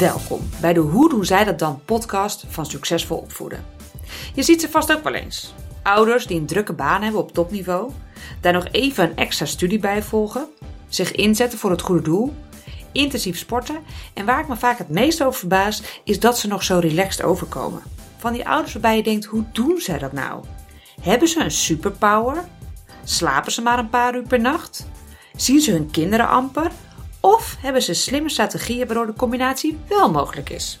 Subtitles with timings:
[0.00, 3.64] Welkom bij de Hoe doen zij dat dan podcast van Succesvol Opvoeden.
[4.34, 5.54] Je ziet ze vast ook wel eens.
[5.82, 7.90] Ouders die een drukke baan hebben op topniveau,
[8.40, 10.48] daar nog even een extra studie bij volgen,
[10.88, 12.34] zich inzetten voor het goede doel,
[12.92, 13.78] intensief sporten
[14.14, 17.22] en waar ik me vaak het meest over verbaas is dat ze nog zo relaxed
[17.22, 17.82] overkomen.
[18.18, 20.44] Van die ouders waarbij je denkt, hoe doen zij dat nou?
[21.00, 22.44] Hebben ze een superpower?
[23.04, 24.86] Slapen ze maar een paar uur per nacht?
[25.36, 26.70] Zien ze hun kinderen amper?
[27.20, 30.80] Of hebben ze slimme strategieën waardoor de combinatie wel mogelijk is?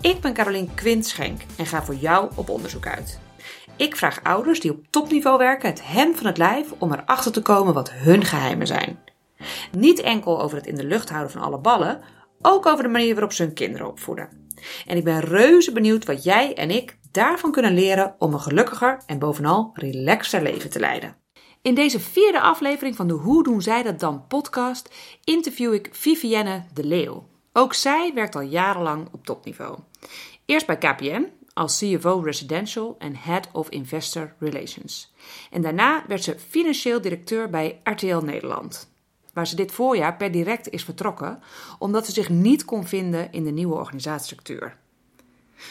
[0.00, 3.18] Ik ben Carolien Quintschenk en ga voor jou op onderzoek uit.
[3.76, 7.42] Ik vraag ouders die op topniveau werken het hem van het lijf om erachter te
[7.42, 8.98] komen wat hun geheimen zijn.
[9.72, 12.00] Niet enkel over het in de lucht houden van alle ballen,
[12.42, 14.28] ook over de manier waarop ze hun kinderen opvoeden.
[14.86, 19.00] En ik ben reuze benieuwd wat jij en ik daarvan kunnen leren om een gelukkiger
[19.06, 21.23] en bovenal relaxter leven te leiden.
[21.64, 26.64] In deze vierde aflevering van de Hoe doen zij dat dan podcast interview ik Vivienne
[26.74, 27.26] de Leeuw.
[27.52, 29.78] Ook zij werkt al jarenlang op topniveau.
[30.44, 35.12] Eerst bij KPN als CFO Residential en Head of Investor Relations.
[35.50, 38.90] En daarna werd ze financieel directeur bij RTL Nederland,
[39.32, 41.42] waar ze dit voorjaar per direct is vertrokken
[41.78, 44.76] omdat ze zich niet kon vinden in de nieuwe organisatiestructuur.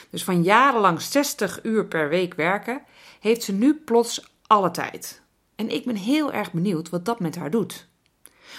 [0.10, 2.82] Dus van jarenlang 60 uur per week werken,
[3.20, 5.23] heeft ze nu plots alle tijd.
[5.64, 7.88] En ik ben heel erg benieuwd wat dat met haar doet.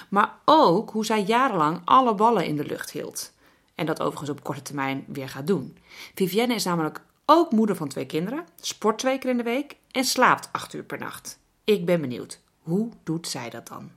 [0.09, 3.33] Maar ook hoe zij jarenlang alle ballen in de lucht hield.
[3.75, 5.77] En dat overigens op korte termijn weer gaat doen.
[6.15, 10.05] Vivienne is namelijk ook moeder van twee kinderen, sport twee keer in de week en
[10.05, 11.39] slaapt acht uur per nacht.
[11.65, 12.41] Ik ben benieuwd.
[12.59, 13.91] Hoe doet zij dat dan?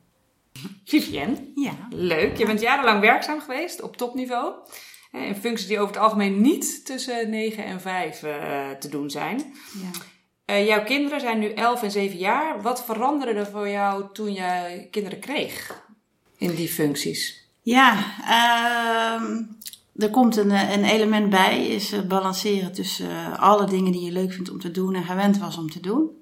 [0.85, 1.73] Vivienne, Ja.
[1.89, 2.37] leuk.
[2.37, 4.53] Je bent jarenlang werkzaam geweest op topniveau.
[5.11, 9.09] hè, In functies die over het algemeen niet tussen 9 en 5 eh, te doen
[9.09, 9.37] zijn.
[9.81, 9.89] ja.
[10.47, 12.61] Eh, jouw kinderen zijn nu 11 en 7 jaar.
[12.61, 15.83] Wat veranderde er voor jou toen je kinderen kreeg
[16.37, 17.47] in die functies?
[17.61, 19.43] Ja, ehm,
[19.95, 24.11] er komt een, een element bij, is het balanceren tussen eh, alle dingen die je
[24.11, 26.17] leuk vindt om te doen en gewend was om te doen.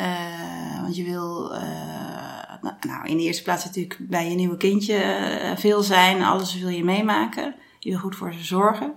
[0.00, 4.56] Eh, want je wil, eh, nou, nou, in de eerste plaats natuurlijk bij je nieuwe
[4.56, 7.54] kindje eh, veel zijn, alles wil je meemaken.
[7.78, 8.94] Je wil goed voor ze zorgen.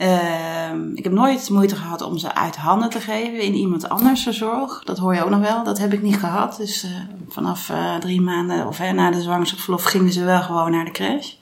[0.00, 4.22] Ehm, ik heb nooit moeite gehad om ze uit handen te geven in iemand anders
[4.22, 4.84] zijn zorg.
[4.84, 5.64] Dat hoor je ook nog wel.
[5.64, 6.56] Dat heb ik niet gehad.
[6.56, 6.90] Dus eh,
[7.28, 11.32] vanaf eh, drie maanden of na de zwangerschapsverlof gingen ze wel gewoon naar de crash.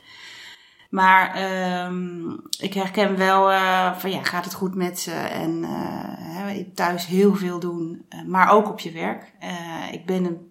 [0.91, 5.13] Maar ehm, ik herken wel eh, van ja, gaat het goed met ze?
[5.13, 5.67] En
[6.75, 9.33] thuis heel veel doen, maar ook op je werk.
[9.93, 10.48] Ik ben een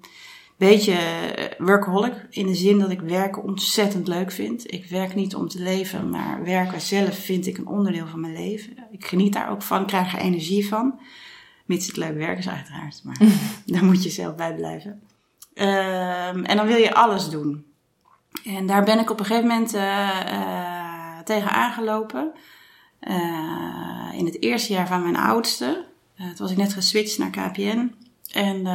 [0.57, 4.73] beetje eh, workaholic in de zin dat ik werken ontzettend leuk vind.
[4.73, 8.33] Ik werk niet om te leven, maar werken zelf vind ik een onderdeel van mijn
[8.33, 8.77] leven.
[8.91, 10.99] Ik geniet daar ook van, krijg er energie van.
[11.65, 13.17] Mits het leuk werk is uiteraard, maar
[13.65, 15.01] daar moet je zelf bij blijven.
[15.53, 17.65] Ehm, en dan wil je alles doen.
[18.45, 22.31] En daar ben ik op een gegeven moment eh, tegen aangelopen.
[24.13, 25.85] In het eerste jaar van mijn oudste.
[26.17, 27.95] Toen was ik net geswitcht naar KPN.
[28.31, 28.65] En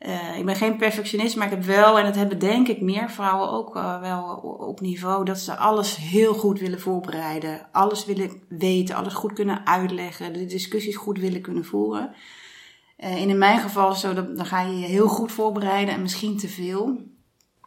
[0.00, 3.10] eh, ik ben geen perfectionist, maar ik heb wel, en dat hebben denk ik meer
[3.10, 4.22] vrouwen ook eh, wel
[4.58, 7.68] op niveau, dat ze alles heel goed willen voorbereiden.
[7.72, 12.14] Alles willen weten, alles goed kunnen uitleggen, de discussies goed willen kunnen voeren.
[12.96, 16.38] Eh, in mijn geval is zo, dan ga je je heel goed voorbereiden en misschien
[16.38, 17.00] te veel.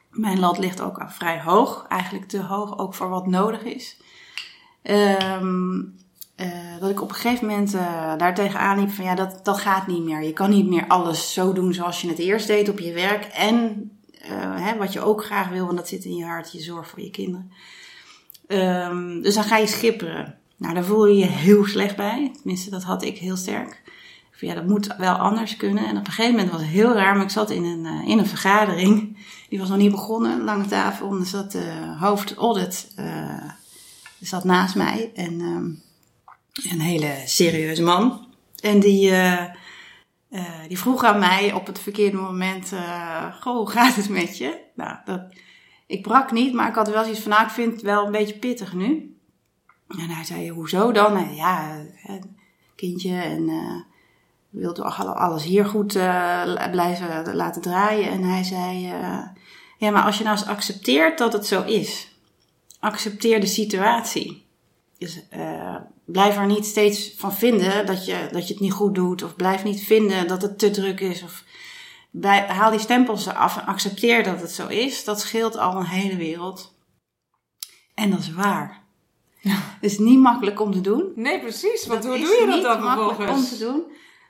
[0.10, 4.02] Mijn lat ligt ook vrij hoog, eigenlijk te hoog, ook voor wat nodig is.
[4.82, 5.82] Ehm,
[6.36, 6.48] eh,
[6.80, 9.88] dat ik op een gegeven moment eh daar tegenaan liep van ja, dat, dat gaat
[9.88, 10.24] niet meer.
[10.24, 13.24] Je kan niet meer alles zo doen zoals je het eerst deed op je werk.
[13.24, 14.32] En eh,
[14.66, 17.02] hè, wat je ook graag wil, want dat zit in je hart, je zorg voor
[17.02, 17.52] je kinderen.
[18.48, 20.38] Ehm, dus dan ga je schipperen.
[20.58, 22.32] Nou, daar voel je je heel slecht bij.
[22.34, 23.82] Tenminste, dat had ik heel sterk.
[24.32, 25.86] Van, ja, dat moet wel anders kunnen.
[25.86, 28.18] En op een gegeven moment was het heel raar, maar ik zat in een, in
[28.18, 29.18] een vergadering.
[29.50, 31.12] Die was nog niet begonnen, lange tafel.
[31.12, 32.88] En er zat de hoofd audit
[34.24, 35.12] die zat naast mij.
[35.16, 35.70] En ehm,
[36.54, 38.28] een hele serieuze man.
[38.62, 39.44] En die, eh,
[40.30, 44.38] eh, die vroeg aan mij op het verkeerde moment: eh, Goh, hoe gaat het met
[44.38, 44.60] je?
[44.76, 45.22] Nou, dat,
[45.88, 48.12] ik brak niet, maar ik had wel zoiets van: Nou, ik vind het wel een
[48.12, 49.18] beetje pittig nu.
[49.88, 51.36] En hij zei: Hoezo dan?
[51.36, 51.86] Ja,
[52.76, 53.50] kindje en.
[53.50, 53.92] eh
[54.54, 55.94] wil toch alles hier goed
[56.72, 58.10] blijven laten draaien?
[58.10, 58.86] En hij zei:
[59.78, 62.18] Ja, maar als je nou eens accepteert dat het zo is,
[62.80, 64.43] accepteer de situatie.
[65.04, 68.96] Dus uh, blijf er niet steeds van vinden dat je, dat je het niet goed
[68.96, 69.24] doet.
[69.24, 71.24] Of blijf niet vinden dat het te druk is.
[71.24, 71.44] Of
[72.12, 75.04] bij, haal die stempels eraf en accepteer dat het zo is.
[75.04, 76.76] Dat scheelt al een hele wereld.
[77.94, 78.82] En dat is waar.
[79.42, 81.12] Het is niet makkelijk om te doen.
[81.16, 81.86] Nee, precies.
[81.86, 83.52] Want hoe doe je dat niet dan makkelijk vervolgens?
[83.52, 83.84] om te doen.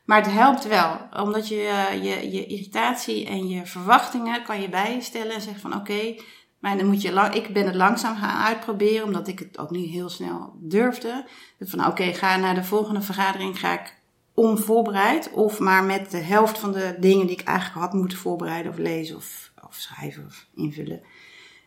[0.05, 0.99] Maar het helpt wel.
[1.23, 5.33] Omdat je, eh, je je irritatie en je verwachtingen kan je bijstellen.
[5.33, 6.15] En zeggen van oké,
[6.63, 9.69] Maar dan moet je lang, ik ben het langzaam gaan uitproberen, omdat ik het ook
[9.69, 11.25] niet heel snel durfde.
[11.57, 13.95] Dus van oké, ga naar de volgende vergadering, ga ik
[14.33, 18.71] onvoorbereid of maar met de helft van de dingen die ik eigenlijk had moeten voorbereiden
[18.71, 21.01] of lezen of, of schrijven of invullen.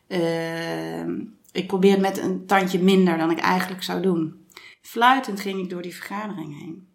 [0.09, 1.09] Uh,
[1.53, 4.47] ik probeer het met een tandje minder dan ik eigenlijk zou doen.
[4.81, 6.89] Fluitend ging ik door die vergadering heen.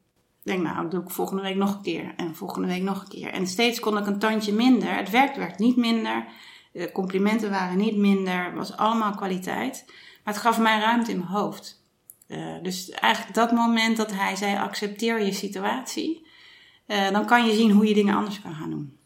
[0.44, 2.14] Ik denk, nou, dat doe ik volgende week nog een keer.
[2.16, 3.32] En volgende week nog een keer.
[3.32, 4.96] En steeds kon ik een tandje minder.
[4.96, 6.26] Het werk werd niet minder.
[6.72, 8.46] De complimenten waren niet minder.
[8.46, 9.84] Het was allemaal kwaliteit.
[10.24, 11.84] Maar het gaf mij ruimte in mijn hoofd.
[12.28, 16.28] Uh, dus eigenlijk dat moment dat hij zei: accepteer je situatie.
[16.88, 18.98] Uh, dan kan je zien hoe je dingen anders kan gaan doen.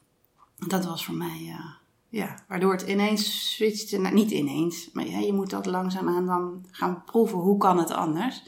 [0.68, 1.66] Dat was voor mij, uh,
[2.10, 3.98] ja, waardoor het ineens switchte.
[3.98, 7.38] Niet ineens, maar ja, je moet dat langzaamaan dan gaan proeven.
[7.38, 8.44] Hoe kan het anders?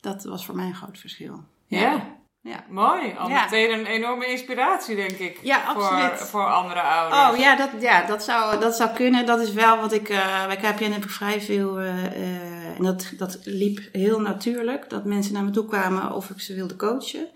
[0.00, 1.44] Dat was voor mij een groot verschil.
[1.66, 2.19] Ja.
[2.68, 3.14] Mooi.
[3.18, 3.42] Al Ja.
[3.44, 5.38] meteen een enorme inspiratie, denk ik.
[5.42, 6.28] Ja, voor, absoluut.
[6.28, 7.30] voor andere ouders.
[7.30, 9.26] Oh ja, dat, ja dat, zou, dat zou kunnen.
[9.26, 10.08] Dat is wel wat ik.
[10.08, 11.78] eh bij KPN heb ik vrij veel.
[11.78, 14.90] eh, eh, en dat, dat liep heel natuurlijk.
[14.90, 17.28] Dat mensen naar me toe kwamen of ik ze wilde coachen.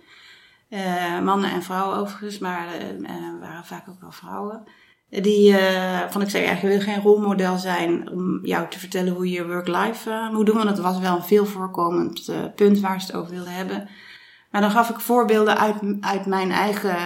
[1.22, 2.66] Mannen en vrouwen overigens, maar
[3.40, 4.64] waren vaak ook wel vrouwen.
[5.08, 5.56] Die
[6.10, 9.46] van ik zei eigenlijk, ik wil geen rolmodel zijn om jou te vertellen hoe je
[9.46, 10.56] work-life moet doen.
[10.56, 13.88] Want dat was wel een veel voorkomend punt waar ze het over wilden hebben.
[14.54, 16.96] Maar dan gaf ik voorbeelden uit, uit mijn eigen,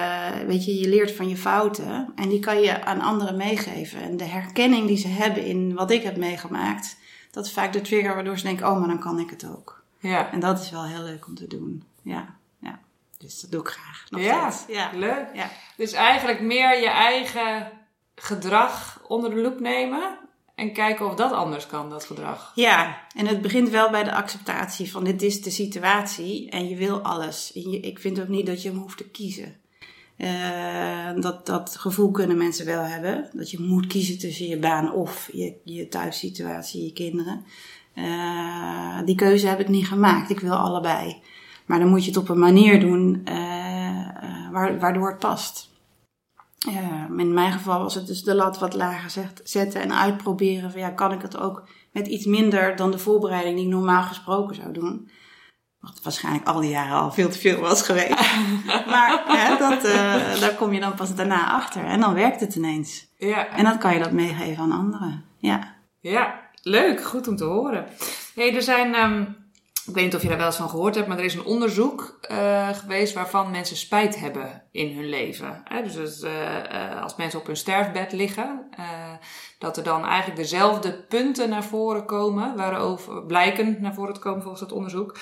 [0.46, 2.12] weet je, je leert van je fouten.
[2.14, 4.00] En die kan je aan anderen meegeven.
[4.00, 6.96] En de herkenning die ze hebben in wat ik heb meegemaakt,
[7.30, 9.82] dat is vaak de trigger waardoor ze denken, oh, maar dan kan ik het ook.
[9.98, 10.32] Ja.
[10.32, 11.84] En dat is wel heel leuk om te doen.
[12.02, 12.78] Ja, ja.
[13.18, 14.04] Dus dat doe ik graag.
[14.10, 14.52] Nog Ja.
[14.68, 14.90] Ja.
[14.94, 15.26] leuk.
[15.34, 15.50] Ja.
[15.76, 17.70] Dus eigenlijk meer je eigen
[18.14, 20.18] gedrag onder de loep nemen
[20.58, 22.52] en kijken of dat anders kan, dat gedrag.
[22.55, 26.76] Ja, en het begint wel bij de acceptatie van dit is de situatie en je
[26.76, 27.52] wil alles.
[27.81, 29.56] Ik vind ook niet dat je hem hoeft te kiezen.
[30.16, 33.31] Eh, dat, dat gevoel kunnen mensen wel hebben.
[33.32, 37.44] Dat je moet kiezen tussen je baan of je, je thuissituatie, je kinderen.
[37.94, 40.31] Eh, die keuze heb ik niet gemaakt.
[40.31, 41.16] Ik wil allebei.
[41.66, 43.22] Maar dan moet je het op een manier doen
[44.52, 45.68] waar- waardoor het past.
[46.58, 50.70] Ja, in mijn geval was het dus de lat wat lager zet- zetten en uitproberen.
[50.70, 54.02] Van ja, kan ik het ook met iets minder dan de voorbereiding die ik normaal
[54.02, 55.10] gesproken zou doen?
[55.81, 58.34] Wat waarschijnlijk al die jaren al veel te veel was geweest.
[58.93, 61.84] maar hè, dat, eh, daar kom je dan pas daarna achter.
[61.84, 63.06] En dan werkt het ineens.
[63.19, 65.25] Ja, En dan kan je dat meegeven aan anderen.
[65.38, 65.75] Ja.
[66.00, 66.40] ja.
[66.62, 67.05] leuk.
[67.05, 67.87] Goed om te horen.
[68.34, 69.25] Hey, er zijn, ehm,
[69.88, 71.44] ik weet niet of je daar wel eens van gehoord hebt, maar er is een
[71.44, 75.61] onderzoek eh, geweest waarvan mensen spijt hebben in hun leven.
[75.64, 78.67] Hè, dus eh, eh, als mensen op hun sterfbed liggen,
[79.58, 84.43] dat er dan eigenlijk dezelfde punten naar voren komen, waarover, blijken naar voren te komen
[84.43, 85.19] volgens het onderzoek,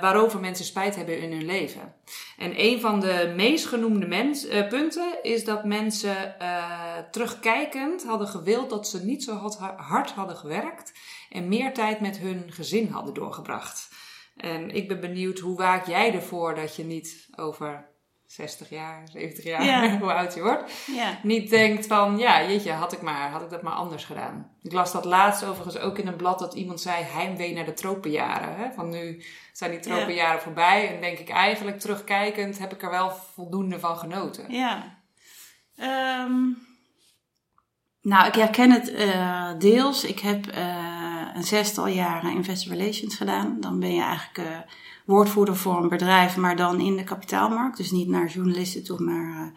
[0.00, 1.94] waarover mensen spijt hebben in hun leven.
[2.38, 6.34] En een van de meest genoemde mens, punten is dat mensen
[7.10, 10.92] terugkijkend hadden gewild dat ze niet zo hard hadden gewerkt
[11.30, 13.88] en meer tijd met hun gezin hadden doorgebracht.
[14.36, 17.88] En ik ben benieuwd, hoe waak jij ervoor dat je niet over
[18.26, 19.98] 60 jaar, 70 jaar, Ja.
[19.98, 21.18] hoe oud je wordt, Ja.
[21.22, 24.56] niet denkt van, ja, jeetje, had ik, maar, had ik dat maar anders gedaan.
[24.62, 27.72] Ik las dat laatst overigens ook in een blad dat iemand zei heimwee naar de
[27.72, 28.56] tropenjaren.
[28.56, 28.72] Hè?
[28.72, 29.22] Van nu
[29.52, 33.96] zijn die tropenjaren voorbij en denk ik eigenlijk terugkijkend heb ik er wel voldoende van
[33.96, 34.52] genoten.
[34.52, 34.98] Ja.
[35.76, 36.34] Ehm,
[38.02, 40.04] nou, ik herken het eh, deels.
[40.04, 40.64] Ik heb eh,
[41.34, 43.56] een zestal jaren investor relations gedaan.
[43.60, 44.56] Dan ben je eigenlijk eh,
[45.04, 47.76] woordvoerder voor een bedrijf, maar dan in de kapitaalmarkt.
[47.76, 49.52] Dus niet naar journalisten toe, maar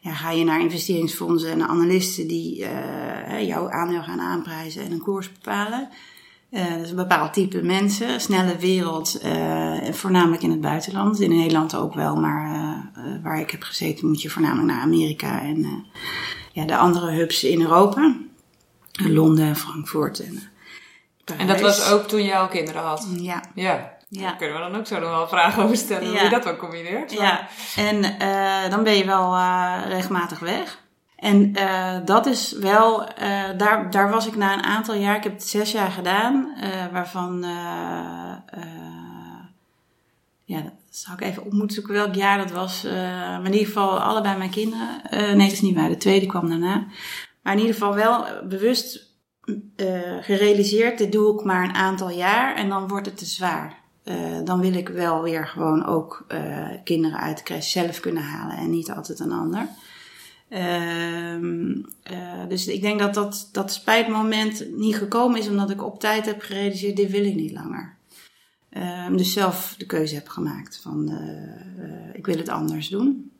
[0.00, 2.66] ja, ga je naar investeringsfondsen en analisten die
[3.46, 5.88] jouw aandeel gaan aanprijzen en een koers bepalen.
[6.50, 9.20] Dus een bepaald type mensen, snelle wereld,
[9.90, 11.20] voornamelijk in het buitenland.
[11.20, 12.90] In Nederland ook wel, maar
[13.22, 15.86] waar ik heb gezeten moet je voornamelijk naar Amerika en
[16.54, 18.14] ja, de andere hubs in Europa.
[18.92, 20.42] Londen, Frankfurt en
[21.24, 21.78] eh, En dat Parijs.
[21.78, 23.06] was ook toen jij al kinderen had.
[23.16, 24.22] Ja, Ja, Ja.
[24.22, 26.56] daar kunnen we dan ook zo nog wel vragen over stellen hoe je dat dan
[26.56, 27.12] combineert.
[27.12, 27.48] ja.
[27.76, 30.82] en eh, dan ben je wel eh, regelmatig weg.
[31.16, 31.52] En
[32.04, 33.08] dat is wel,
[33.56, 36.54] daar, daar was ik na een aantal jaar, ik heb het zes jaar gedaan,
[36.92, 37.44] waarvan,
[40.44, 40.62] ja,
[40.96, 42.84] zou ik even op moeten zoeken welk jaar dat was.
[42.84, 45.02] eh, maar in ieder geval allebei mijn kinderen.
[45.10, 46.86] Eh, nee, dat is niet waar, de tweede kwam daarna.
[47.42, 49.12] Maar in ieder geval wel bewust
[49.76, 49.86] eh,
[50.20, 53.82] gerealiseerd, dit doe ik maar een aantal jaar en dan wordt het te zwaar.
[54.44, 56.26] Dan wil ik wel weer gewoon ook
[56.84, 59.68] kinderen uit de crash zelf kunnen halen en niet altijd een ander.
[60.54, 61.72] Ehm,
[62.02, 66.26] eh, dus ik denk dat, dat dat spijtmoment niet gekomen is omdat ik op tijd
[66.26, 67.93] heb gerealiseerd, dit wil ik niet langer.
[68.74, 73.32] Ehm, dus zelf de keuze heb gemaakt van eh, ik wil het anders doen.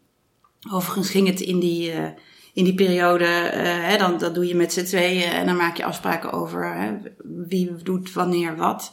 [0.70, 2.10] Overigens ging het in die, eh,
[2.52, 5.84] in die periode, hè, dan, dat doe je met z'n tweeën en dan maak je
[5.84, 8.92] afspraken over hè, wie doet wanneer wat.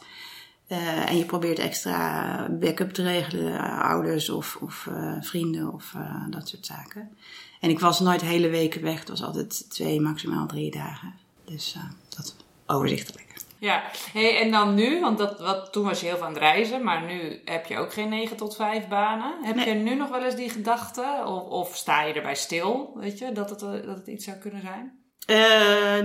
[0.68, 6.24] Uh, en je probeert extra backup te regelen, ouders of, of uh, vrienden of uh,
[6.30, 7.16] dat soort zaken.
[7.60, 11.14] En ik was nooit hele weken weg, het was altijd twee, maximaal drie dagen.
[11.44, 11.76] Dus
[12.08, 13.21] dat overzichtelijk.
[13.62, 16.84] Ja, hey, en dan nu, want dat, wat, toen was je heel aan het reizen,
[16.84, 19.34] maar nu heb je ook geen 9 tot 5 banen.
[19.42, 19.68] Heb nee.
[19.68, 23.32] je nu nog wel eens die gedachte, of, of, sta je erbij stil, weet je,
[23.32, 24.92] dat het, dat het iets zou kunnen zijn?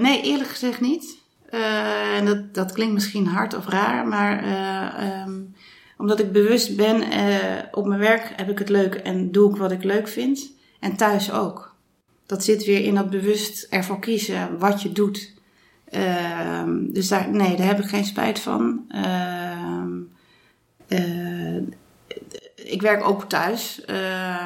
[0.02, 1.18] nee, eerlijk gezegd niet.
[1.50, 5.56] Uh, en dat, dat klinkt misschien hard of raar, maar uh, um,
[5.98, 7.04] omdat ik bewust ben,
[7.72, 10.52] op mijn werk heb ik het leuk en doe ik wat ik leuk vind.
[10.80, 11.76] En thuis ook.
[12.26, 15.36] Dat zit weer in dat bewust ervoor kiezen wat je doet.
[15.90, 18.86] Ehm, dus daar, nee, daar heb ik geen spijt van.
[18.90, 19.92] Ehm,
[22.56, 23.82] ik werk ook thuis,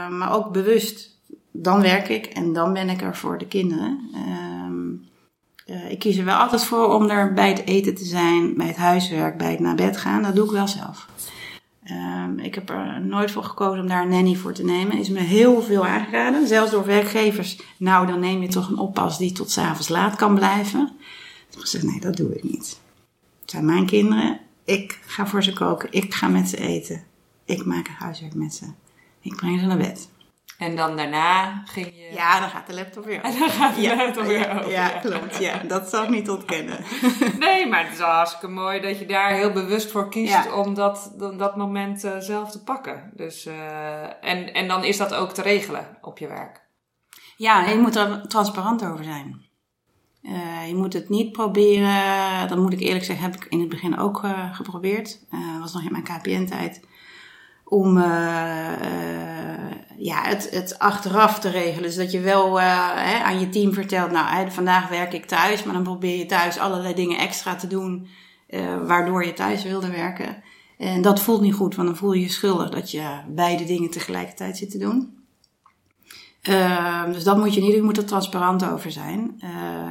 [0.10, 1.20] maar ook bewust.
[1.52, 4.00] Dan werk ik en dan ben ik er voor de kinderen.
[5.72, 8.68] Uh, ik kies er wel altijd voor om er bij het eten te zijn, bij
[8.68, 10.24] het huiswerk, bij het naar bed gaan.
[10.24, 11.08] Dat doe ik wel zelf.
[12.38, 14.98] Ik heb er nooit voor gekozen om daar een nanny voor te nemen.
[14.98, 17.62] Is me heel veel aangeraden, zelfs door werkgevers.
[17.78, 20.92] Nou, dan neem je toch een oppas die tot s'avonds laat kan blijven.
[21.52, 22.80] Ik heb gezegd, nee, dat doe ik niet.
[23.42, 24.40] Het zijn mijn kinderen.
[24.64, 25.92] Ik ga voor ze koken.
[25.92, 27.04] Ik ga met ze eten.
[27.46, 28.66] Ik maak huiswerk met ze.
[29.22, 30.10] Ik breng ze naar bed.
[30.58, 32.10] En dan daarna ging je...
[32.14, 34.72] Ja, dan gaat de laptop weer En dan gaat de ja, laptop weer ja, over.
[34.72, 35.38] Ja, klopt.
[35.38, 36.80] Ja, dat zal ik niet ontkennen.
[37.40, 40.74] nee, maar het is wel hartstikke mooi dat je daar heel bewust voor kiest om
[40.74, 43.12] dat, dat moment uh, zelf te pakken.
[43.14, 46.62] Dus, uh, en, en dan is dat ook te regelen op je werk.
[47.36, 49.41] Ja, je moet er transparant over zijn.
[50.24, 53.70] Uh, je moet het niet proberen, dat moet ik eerlijk zeggen, heb ik in het
[53.70, 55.20] begin ook geprobeerd.
[55.30, 56.82] Dat was nog in mijn KPN-tijd
[57.72, 61.84] om uh, uh, ja, het, het achteraf te regelen.
[61.84, 65.26] Dus dat je wel uh, hè, aan je team vertelt, nou, hè, vandaag werk ik
[65.26, 68.08] thuis, maar dan probeer je thuis allerlei dingen extra te doen,
[68.86, 70.44] waardoor je thuis wilde werken.
[70.78, 73.90] En dat voelt niet goed, want dan voel je je schuldig dat je beide dingen
[73.90, 75.21] tegelijkertijd zit te doen.
[77.12, 79.42] Dus dat moet je niet doen, je moet er transparant over zijn.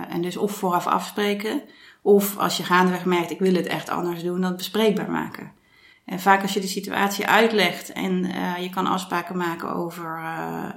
[0.09, 1.63] en dus of vooraf afspreken,
[2.03, 5.53] of als je gaandeweg merkt, ik wil het echt anders doen, dat bespreekbaar maken.
[6.05, 10.69] En vaak als je de situatie uitlegt en uh, je kan afspraken maken over uh,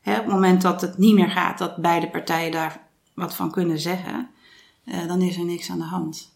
[0.00, 2.80] hè, op het moment dat het niet meer gaat, dat beide partijen daar
[3.14, 4.28] wat van kunnen zeggen,
[5.06, 6.32] dan is er niks aan de hand.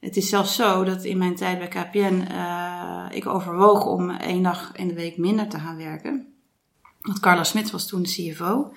[0.00, 2.26] Het is zelfs zo dat in mijn tijd bij KPN
[3.14, 6.31] ik overwoog om één dag in de week minder te gaan werken.
[7.02, 8.72] Want Carla Smit was toen de CFO.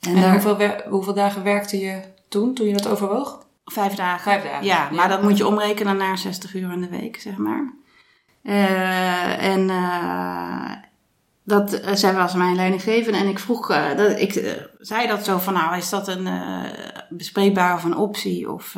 [0.00, 0.32] En, en daar...
[0.32, 3.46] hoeveel, hoeveel dagen werkte je toen, toen je dat overwoog?
[3.64, 4.22] Vijf dagen.
[4.32, 4.64] Vijf dagen.
[4.64, 7.74] Ja, maar dat moet je omrekenen naar 60 uur in de week, zeg maar.
[8.42, 10.72] Uh, en uh,
[11.44, 13.66] dat uh, zij was mijn leidinggevende en ik vroeg,
[13.96, 16.28] dat, ik zei dat zo van, nou, is dat een
[17.08, 18.50] bespreekbaar of een optie?
[18.50, 18.76] Of,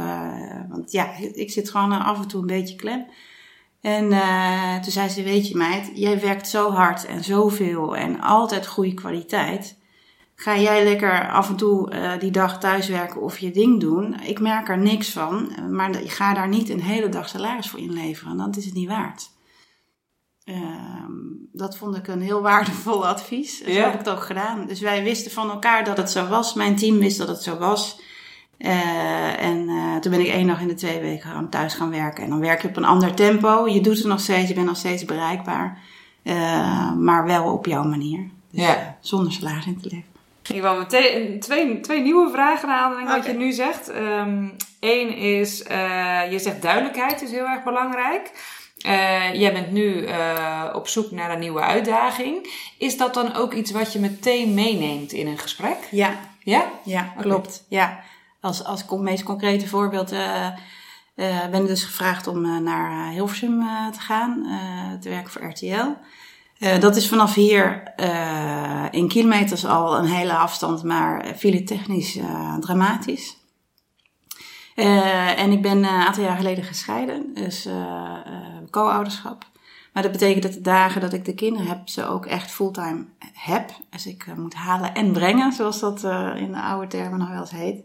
[0.69, 3.07] want ja, ik zit gewoon af en toe een beetje klem.
[3.85, 4.09] En
[4.83, 8.95] toen zei ze, weet je meid, jij werkt zo hard en zoveel en altijd goede
[8.95, 9.79] kwaliteit.
[10.35, 14.21] Ga jij lekker af en toe die dag thuiswerken of je ding doen?
[14.21, 17.81] Ik merk er niks van, maar ik ga daar niet een hele dag salaris voor
[17.81, 18.37] inleveren.
[18.37, 19.31] Dan is het niet waard.
[20.45, 23.59] Um, dat vond ik een heel waardevol advies.
[23.59, 23.85] Ja.
[23.85, 24.67] heb ik het ook gedaan.
[24.67, 26.55] Dus wij wisten van elkaar dat het zo was.
[26.55, 28.01] Mijn team wist dat het zo was.
[28.59, 31.91] Uh, en uh, toen ben ik één dag in de twee weken gewoon thuis gaan
[31.91, 32.25] werken.
[32.25, 33.69] En dan werk je op een ander tempo.
[33.69, 35.79] Je doet het nog steeds, je bent nog steeds bereikbaar.
[36.23, 38.29] Uh, maar wel op jouw manier.
[38.51, 38.97] Dus, ja.
[39.01, 40.13] zonder salaris in te leven.
[40.53, 43.05] Ik wil meteen twee, twee nieuwe vragen aan okay.
[43.05, 43.89] wat je nu zegt.
[44.81, 45.59] Eén um, is,
[46.31, 48.33] je zegt duidelijkheid is heel erg belangrijk.
[48.87, 52.53] Uh, jij bent nu uh, op zoek naar een nieuwe uitdaging.
[52.79, 55.77] Is dat dan ook iets wat je meteen meeneemt in een gesprek?
[55.91, 56.15] Ja.
[56.39, 56.65] Ja?
[56.83, 57.65] Ja, klopt.
[57.67, 57.79] Okay.
[57.79, 58.01] Ja.
[58.45, 60.49] Als, als meest concrete voorbeeld uh,
[61.51, 64.47] ben ik dus gevraagd om naar Hilversum te gaan,
[65.01, 65.91] te werken voor RTL.
[66.81, 67.93] dat is vanaf hier
[68.91, 72.19] in kilometers al een hele afstand, maar file technisch
[72.61, 73.37] dramatisch.
[75.37, 77.69] En ik ben een aantal jaar geleden gescheiden, dus
[78.71, 79.47] co-ouderschap.
[79.93, 83.05] Maar dat betekent dat de dagen dat ik de kinderen heb, ze ook echt fulltime
[83.33, 83.71] heb.
[83.91, 86.03] Dus ik moet halen en brengen, zoals dat
[86.37, 87.83] in de oude termen nog wel eens heet.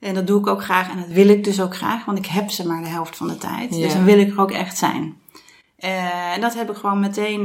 [0.00, 2.26] En dat doe ik ook graag en dat wil ik dus ook graag, want ik
[2.26, 3.74] heb ze maar de helft van de tijd.
[3.74, 3.82] Ja.
[3.82, 5.16] Dus dan wil ik er ook echt zijn.
[5.76, 7.44] en dat heb ik gewoon meteen,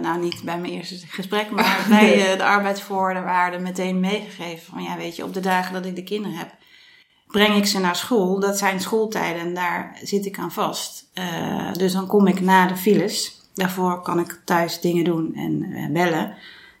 [0.00, 4.72] nou niet bij mijn eerste gesprek, maar bij de arbeidsvoorwaarden meteen meegegeven.
[4.72, 6.54] Van ja, weet je, op de dagen dat ik de kinderen heb,
[7.26, 8.40] breng ik ze naar school.
[8.40, 11.10] Dat zijn schooltijden en daar zit ik aan vast.
[11.14, 13.40] Uh, dus dan kom ik na de files.
[13.54, 16.34] Daarvoor kan ik thuis dingen doen en uh, bellen.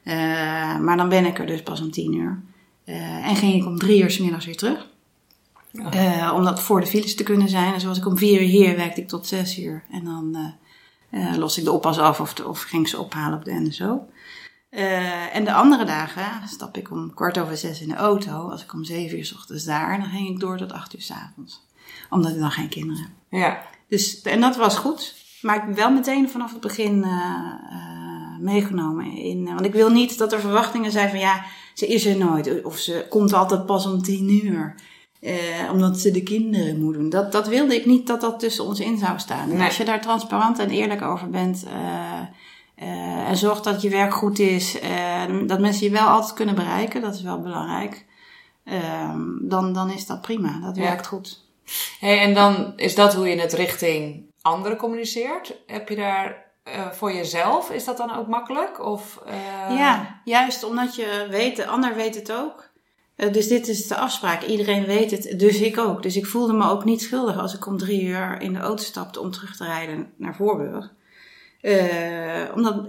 [0.04, 2.42] Uh, maar dan ben ik er dus pas om tien uur.
[2.86, 4.86] Eh, en ging ik om drie uur s middags weer terug.
[5.90, 7.74] Eh, om dat voor de files te kunnen zijn.
[7.74, 9.84] En zoals ik om vier uur hier, werkte ik tot zes uur.
[9.90, 10.54] En dan
[11.10, 14.08] eh los ik de oppas af of, of ging ze ophalen op de NSO.
[14.70, 18.50] Eh, en de andere dagen stap ik om kwart over zes in de auto.
[18.50, 21.02] Als ik om zeven uur s ochtends daar, dan ging ik door tot acht uur
[21.02, 21.66] s avonds.
[22.10, 23.40] Omdat ik dan geen kinderen heb.
[23.40, 23.62] Ja.
[23.88, 25.14] Dus, en dat was goed.
[25.42, 27.06] Maar ik ben wel meteen vanaf het begin
[28.40, 29.12] meegenomen.
[29.12, 31.44] In, want ik wil niet dat er verwachtingen zijn van ja,
[31.76, 32.64] ze is er nooit.
[32.64, 34.74] Of ze komt altijd pas om tien uur.
[35.20, 35.34] eh,
[35.72, 37.08] omdat ze de kinderen moet doen.
[37.10, 39.50] Dat, dat wilde ik niet dat dat tussen ons in zou staan.
[39.50, 39.66] En Nee.
[39.66, 41.64] als je daar transparant en eerlijk over bent.
[41.64, 42.20] eh,
[42.74, 44.80] eh, en zorgt dat je werk goed is.
[44.80, 47.00] eh, dat mensen je wel altijd kunnen bereiken.
[47.00, 48.04] Dat is wel belangrijk.
[48.64, 50.60] Ehm, dan, dan is dat prima.
[50.60, 50.82] Dat Ja.
[50.82, 51.44] werkt goed.
[52.00, 55.54] Hey, en dan is dat hoe je het richting anderen communiceert.
[55.66, 58.84] Heb je daar eh, voor jezelf, is dat dan ook makkelijk?
[58.84, 62.68] Of, eh, Ja, juist omdat je weet, de ander weet het ook.
[63.16, 64.42] Eh, dus dit is de afspraak.
[64.42, 66.02] Iedereen weet het, dus ik ook.
[66.02, 68.82] Dus ik voelde me ook niet schuldig als ik om drie uur in de auto
[68.82, 70.92] stapte om terug te rijden naar Voorburg.
[72.54, 72.86] Omdat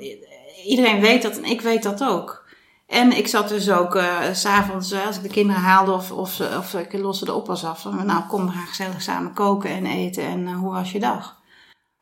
[0.65, 2.46] iedereen weet dat en ik weet dat ook.
[2.88, 4.00] En ik zat dus ook
[4.31, 7.81] s'avonds, als ik de kinderen haalde of, of, of ik loste de oppas af.
[7.81, 10.24] Van, nou, kom, we gaan gezellig samen koken en eten.
[10.24, 11.38] En hoe was je dag?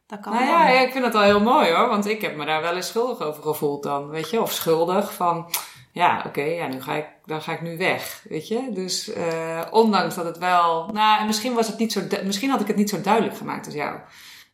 [0.08, 1.88] Dat kan Nou ja, ja, ik vind dat wel heel mooi hoor.
[1.88, 4.10] Want ik heb me daar wel eens schuldig over gevoeld dan.
[4.10, 5.54] Weet je, of schuldig van.
[5.92, 8.22] Ja, oké, ja, nu ga ik, dan ga ik nu weg.
[8.30, 10.90] Weet je, dus eh, ondanks dat het wel.
[10.94, 12.02] Nou, en misschien was het niet zo.
[12.24, 14.00] Misschien had ik het niet zo duidelijk gemaakt als jou.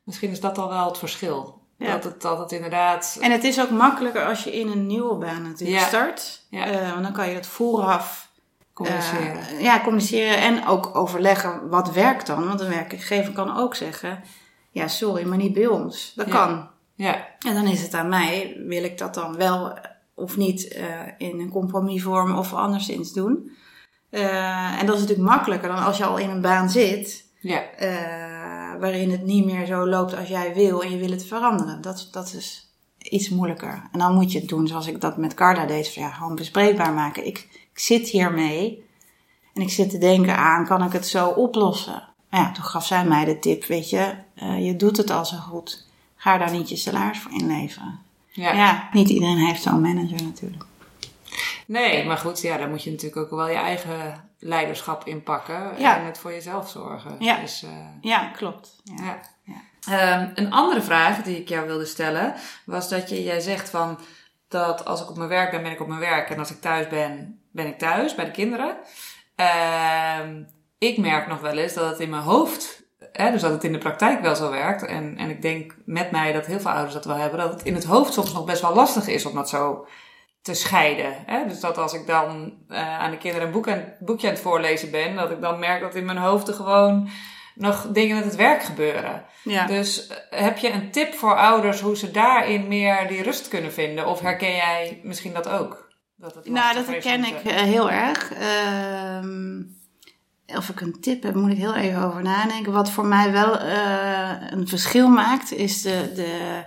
[0.04, 1.60] Misschien is dat al wel het verschil.
[1.78, 1.92] Ja.
[1.92, 3.18] Dat, het, dat het inderdaad.
[3.22, 5.88] En het is ook makkelijker als je in een nieuwe baan natuurlijk Ja.
[5.88, 6.42] start.
[6.50, 6.66] Ja.
[6.66, 8.30] Eh, want dan kan je dat vooraf
[8.74, 9.38] communiceren.
[9.48, 12.48] eh, ja, communiceren en ook overleggen wat werkt dan.
[12.48, 14.24] Want een werkgever kan ook zeggen,
[14.72, 16.14] ja sorry, maar niet bij ons.
[16.16, 16.32] Dat Ja.
[16.34, 16.70] kan.
[16.96, 19.78] ja, En dan is het aan mij, wil ik dat dan wel
[20.16, 20.86] of niet eh,
[21.18, 23.52] in een compromisvorm of anderszins doen.
[24.10, 27.30] Eh, en dat is natuurlijk makkelijker dan als je al in een baan zit.
[27.40, 31.26] ja, eh, waarin het niet meer zo loopt als jij wil en je wil het
[31.26, 31.82] veranderen.
[31.82, 33.90] Dat, dat is iets moeilijker.
[33.92, 35.94] En dan moet je het doen zoals ik dat met Carla deed.
[35.94, 37.26] Van, ja, gewoon bespreekbaar maken.
[37.26, 37.38] Ik,
[37.74, 38.86] ik zit hiermee
[39.54, 42.11] en ik zit te denken aan, kan ik het zo oplossen?
[42.32, 45.26] Nou ja, toen gaf zij mij de tip, weet je, eh, je doet het al
[45.26, 45.86] zo goed.
[46.16, 48.00] Ga daar niet je salaris voor inleveren.
[48.28, 48.52] ja.
[48.54, 50.64] Ja, niet iedereen heeft zo'n manager natuurlijk.
[51.66, 55.74] Nee, maar goed, ja, daar moet je natuurlijk ook wel je eigen leiderschap in pakken.
[55.78, 55.98] Ja.
[55.98, 57.16] En het voor jezelf zorgen.
[57.20, 57.40] Ja.
[57.40, 57.70] Dus, eh,
[58.02, 58.82] Ja, klopt.
[58.84, 59.04] Ja.
[59.04, 59.20] Ja.
[59.44, 59.62] Ja.
[59.88, 62.34] Ehm, een andere vraag die ik jou wilde stellen
[62.66, 64.00] was dat je, jij zegt van
[64.48, 66.62] dat als ik op mijn werk ben, ben ik op mijn werk en als ik
[66.62, 68.78] thuis ben, ben ik thuis bij de kinderen.
[69.36, 70.44] Ehm,
[70.82, 73.72] ik merk nog wel eens dat het in mijn hoofd, hè, dus dat het in
[73.72, 74.86] de praktijk wel zo werkt.
[74.86, 77.64] En, en ik denk met mij dat heel veel ouders dat wel hebben, dat het
[77.64, 79.88] in het hoofd soms nog best wel lastig is om dat zo
[80.42, 81.16] te scheiden.
[81.26, 81.48] Hè?
[81.48, 83.68] Dus dat als ik dan eh, aan de kinderen een boek
[84.00, 87.10] boekje aan het voorlezen ben, dat ik dan merk dat in mijn hoofd er gewoon
[87.56, 89.26] nog dingen met het werk gebeuren.
[89.44, 89.66] Ja.
[89.66, 93.74] Dus eh, heb je een tip voor ouders hoe ze daarin meer die rust kunnen
[93.74, 94.08] vinden?
[94.08, 95.90] Of herken jij misschien dat ook?
[96.16, 98.34] Dat het Nou, dat herken ik eh, heel erg.
[98.34, 99.60] Ehm,
[100.56, 102.72] of ik een tip heb, moet ik heel even over nadenken.
[102.72, 106.64] Wat voor mij wel eh, een verschil maakt, is de, de,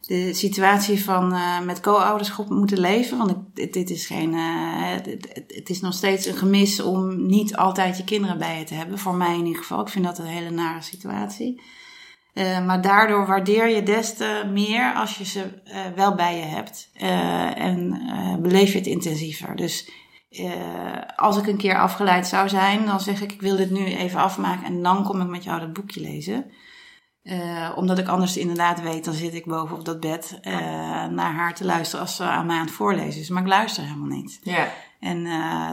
[0.00, 3.18] de situatie van eh, met co-ouderschap moeten leven.
[3.18, 4.34] Want ik, dit, is geen.
[4.34, 5.14] eh,
[5.46, 8.98] het, is nog steeds een gemis om niet altijd je kinderen bij je te hebben.
[8.98, 9.80] Voor mij in ieder geval.
[9.80, 11.60] Ik vind dat een hele nare situatie.
[12.66, 15.44] Maar daardoor waardeer je des te meer als je ze
[15.94, 16.90] wel bij je hebt.
[17.56, 18.02] En
[18.42, 19.56] beleef je het intensiever.
[19.56, 19.90] Dus
[20.32, 23.84] eh, als ik een keer afgeleid zou zijn, dan zeg ik: Ik wil dit nu
[23.84, 24.64] even afmaken.
[24.64, 26.50] En dan kom ik met jou dat boekje lezen.
[27.22, 30.54] Eh, omdat ik anders inderdaad weet, dan zit ik boven op dat bed eh,
[31.06, 33.28] naar haar te luisteren als ze aan mij aan het voorlezen is.
[33.28, 34.40] Maar ik luister helemaal niet.
[34.42, 34.68] Ja,
[35.00, 35.24] En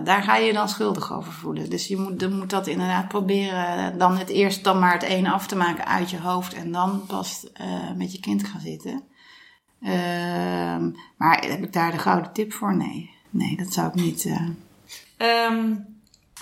[0.03, 1.69] daar ga je je dan schuldig over voelen.
[1.69, 3.97] Dus je moet, je moet dat inderdaad proberen.
[3.97, 6.53] Dan het eerst dan maar het ene af te maken uit je hoofd.
[6.53, 7.47] En dan pas
[7.95, 9.03] met je kind gaan zitten.
[9.81, 12.75] Ehm, maar heb ik daar de gouden tip voor?
[12.75, 13.17] Nee.
[13.29, 14.25] Nee, dat zou ik niet.
[14.25, 14.47] eh,
[15.17, 15.71] Ehm,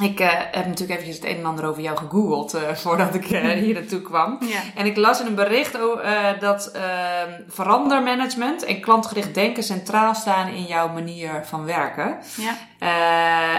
[0.01, 3.29] ik eh, heb natuurlijk eventjes het een en ander over jou gegoogeld eh, voordat ik
[3.31, 4.37] eh, hier naartoe kwam.
[4.41, 4.59] Ja.
[4.75, 5.77] En ik las in een bericht
[6.39, 12.17] dat ehm, verandermanagement en klantgericht denken centraal staan in jouw manier van werken.
[12.37, 12.57] Ja.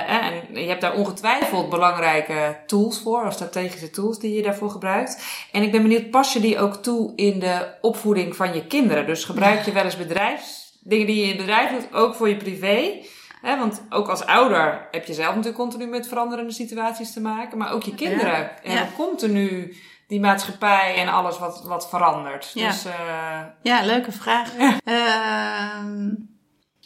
[0.06, 5.22] En je hebt daar ongetwijfeld belangrijke tools voor, of strategische tools die je daarvoor gebruikt.
[5.52, 9.06] En ik ben benieuwd, pas je die ook toe in de opvoeding van je kinderen?
[9.06, 12.28] Dus gebruik je wel eens bedrijfs, dingen die je in het bedrijf doet, ook voor
[12.28, 13.02] je privé?
[13.40, 17.58] Hè, want ook als ouder heb je zelf natuurlijk continu met veranderende situaties te maken.
[17.58, 18.70] Maar ook je kinderen Ja.
[18.70, 22.50] hebben continu die maatschappij en alles wat, wat verandert.
[22.54, 22.68] Ja.
[22.68, 24.52] Dus eh, Ja, leuke vraag.
[24.84, 26.10] Ehm,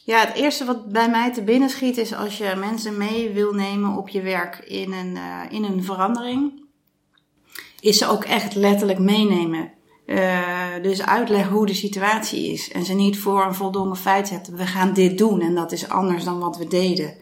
[0.04, 3.52] Ja, het eerste wat bij mij te binnen schiet is als je mensen mee wil
[3.52, 6.62] nemen op je werk in een, uh, in een verandering,
[7.80, 9.72] is ze ook echt letterlijk meenemen.
[10.06, 12.70] Uh, dus uitleggen hoe de situatie is.
[12.70, 14.56] En ze niet voor een voldongen feit zetten.
[14.56, 17.14] We gaan dit doen en dat is anders dan wat we deden.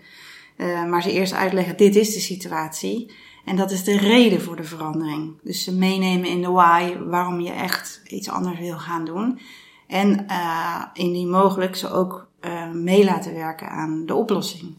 [0.56, 3.12] Uh, maar ze eerst uitleggen, dit is de situatie.
[3.44, 5.38] En dat is de reden voor de verandering.
[5.42, 9.40] Dus ze meenemen in de why, waarom je echt iets anders wil gaan doen.
[9.86, 12.28] En uh, indien mogelijk ze ook
[12.72, 14.74] mee laten werken aan de oplossing.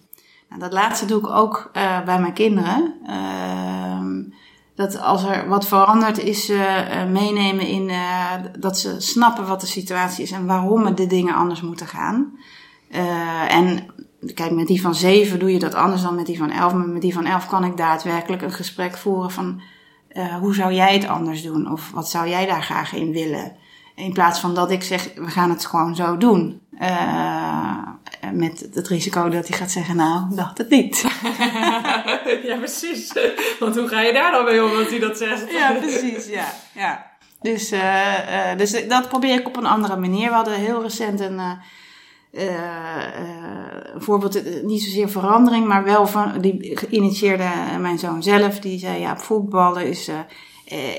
[0.50, 1.70] Nou, dat laatste doe ik ook
[2.06, 2.96] bij mijn kinderen.
[3.06, 4.24] Ehm,
[4.76, 9.68] dat als er wat verandert is uh, meenemen in uh, dat ze snappen wat de
[9.68, 12.38] situatie is en waarom de dingen anders moeten gaan.
[13.48, 13.86] En
[14.34, 16.74] kijk, met die van zeven doe je dat anders dan met die van elf.
[16.74, 19.62] Maar met die van elf kan ik daadwerkelijk een gesprek voeren van
[20.40, 21.72] hoe zou jij het anders doen?
[21.72, 23.56] Of wat zou jij daar graag in willen?
[23.96, 26.62] In plaats van dat ik zeg, we gaan het gewoon zo doen.
[28.34, 31.02] Met het risico dat hij gaat zeggen, nou, dacht het niet.
[32.50, 33.14] ja, precies.
[33.60, 35.52] Want hoe ga je daar dan mee om als hij dat zegt?
[35.52, 36.54] Ja, precies, ja.
[36.74, 37.12] ja.
[37.42, 40.30] Dus, uh, uh, dus dat probeer ik op een andere manier.
[40.30, 41.52] We hadden heel recent een, uh,
[43.94, 48.60] een voorbeeld, niet zozeer verandering, maar wel van, die geïnitieerde mijn zoon zelf.
[48.60, 50.10] Die zei, ja, voetballen is,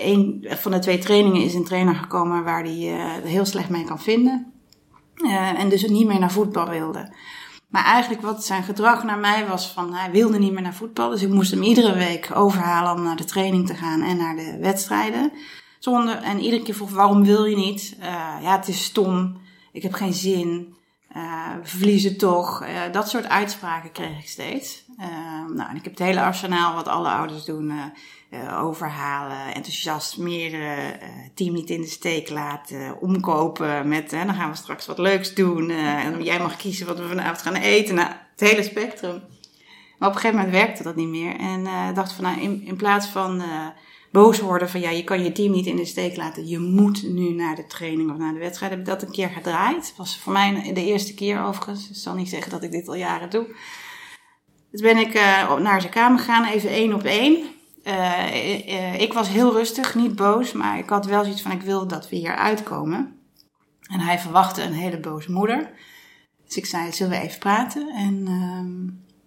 [0.03, 4.01] een van de twee trainingen is een trainer gekomen waar hij heel slecht mee kan
[4.01, 4.53] vinden.
[5.31, 7.13] En dus niet meer naar voetbal wilde.
[7.69, 11.11] Maar eigenlijk wat zijn gedrag naar mij was van hij wilde niet meer naar voetbal.
[11.11, 14.37] Dus ik moest hem iedere week overhalen om naar de training te gaan en naar
[14.37, 15.33] de wedstrijden.
[15.79, 17.97] Zonder, en iedere keer vroeg waarom wil je niet?
[17.99, 18.05] Uh,
[18.43, 19.41] ja, het is stom.
[19.73, 20.75] Ik heb geen zin.
[21.17, 22.65] Uh, we verliezen toch.
[22.93, 24.85] Dat soort uitspraken kreeg ik steeds.
[25.55, 27.73] nou, en ik heb het hele arsenaal wat alle ouders doen
[28.33, 34.57] uh, overhalen, enthousiasmeren, uh, team niet in de steek laten, omkopen met, dan gaan we
[34.57, 35.71] straks wat leuks doen.
[35.71, 37.95] en jij mag kiezen wat we vanavond gaan eten.
[37.95, 39.23] Nou, het hele spectrum.
[39.99, 41.37] Maar op een gegeven moment werkte dat niet meer.
[41.37, 41.65] En
[41.95, 43.43] dacht van, nou, in, in plaats van
[44.13, 46.49] boos worden van, ja, je kan je team niet in de steek laten.
[46.49, 48.73] Je moet nu naar de training of naar de wedstrijd.
[48.73, 49.87] Heb ik dat een keer gedraaid.
[49.87, 51.89] Het was voor mij de eerste keer overigens.
[51.89, 53.47] Ik zal niet zeggen dat ik dit al jaren doe.
[54.71, 55.15] Dus ben ik
[55.59, 57.52] naar zijn kamer gegaan, even één op één.
[57.85, 61.87] Uh, ik was heel rustig, niet boos, maar ik had wel zoiets van: ik wil
[61.87, 63.17] dat we hier uitkomen.
[63.83, 65.71] En hij verwachtte een hele boze moeder.
[66.45, 67.89] Dus ik zei: Zullen we even praten?
[67.89, 68.59] En uh,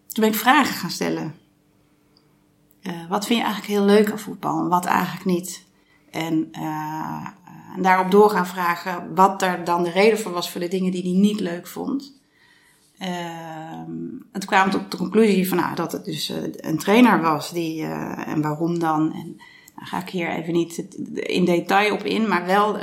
[0.07, 1.35] toen ben ik vragen gaan stellen.
[2.81, 5.63] Uh, wat vind je eigenlijk heel leuk aan voetbal en wat eigenlijk niet?
[6.11, 6.49] En,
[7.75, 10.91] en daarop door gaan vragen wat er dan de reden voor was voor de dingen
[10.91, 12.14] die hij niet leuk vond.
[13.05, 13.81] Uh,
[14.31, 17.51] toen kwamen we tot de conclusie van, nou, dat het dus uh, een trainer was
[17.51, 19.13] die, uh, en waarom dan.
[19.13, 19.35] En
[19.75, 20.77] daar ga ik hier even niet
[21.13, 22.77] in detail op in, maar wel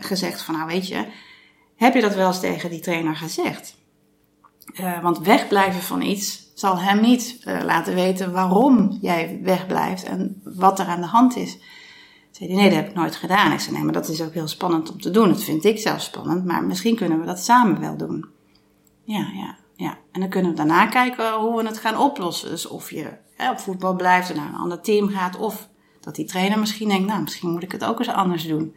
[0.00, 1.06] gezegd van, nou weet je,
[1.76, 3.76] heb je dat wel eens tegen die trainer gezegd?
[5.02, 10.86] want wegblijven van iets zal hem niet laten weten waarom jij wegblijft en wat er
[10.86, 11.58] aan de hand is.
[12.30, 13.52] Zei nee, dat heb ik nooit gedaan.
[13.52, 15.28] Ik zei, nee, maar dat is ook heel spannend om te doen.
[15.28, 18.35] Dat vind ik zelf spannend, maar misschien kunnen we dat samen wel doen.
[19.06, 19.98] Ja, ja, ja.
[20.12, 22.50] En dan kunnen we daarna kijken hoe we het gaan oplossen.
[22.50, 25.36] Dus of je hè, op voetbal blijft en naar een ander team gaat.
[25.36, 25.68] Of
[26.00, 28.76] dat die trainer misschien denkt, nou, misschien moet ik het ook eens anders doen.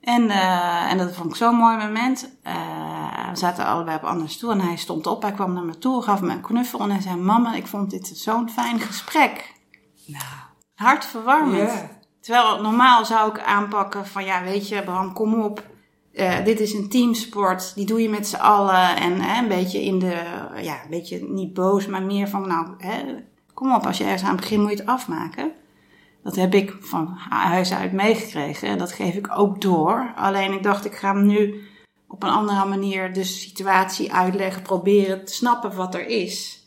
[0.00, 2.30] En, uh, en dat vond ik zo'n mooi moment.
[2.46, 5.22] Uh, we zaten allebei op andere stoel en hij stond op.
[5.22, 7.90] Hij kwam naar me toe, gaf me een knuffel en hij zei: Mama, ik vond
[7.90, 9.54] dit zo'n fijn gesprek.
[10.06, 10.24] Nou,
[10.74, 11.70] hartverwarmend.
[11.70, 11.88] Yeah.
[12.20, 15.70] Terwijl normaal zou ik aanpakken van: Ja, weet je, Bram, kom op.
[16.12, 18.96] Uh, dit is een teamsport, die doe je met z'n allen.
[18.96, 20.22] En hè, een beetje in de,
[20.62, 23.02] ja, een beetje niet boos, maar meer van, nou, hè,
[23.54, 25.52] kom op, als je ergens aan begint, moet je het afmaken.
[26.22, 30.12] Dat heb ik van huis uit meegekregen en dat geef ik ook door.
[30.16, 31.62] Alleen ik dacht, ik ga nu
[32.08, 36.66] op een andere manier de situatie uitleggen, proberen te snappen wat er is.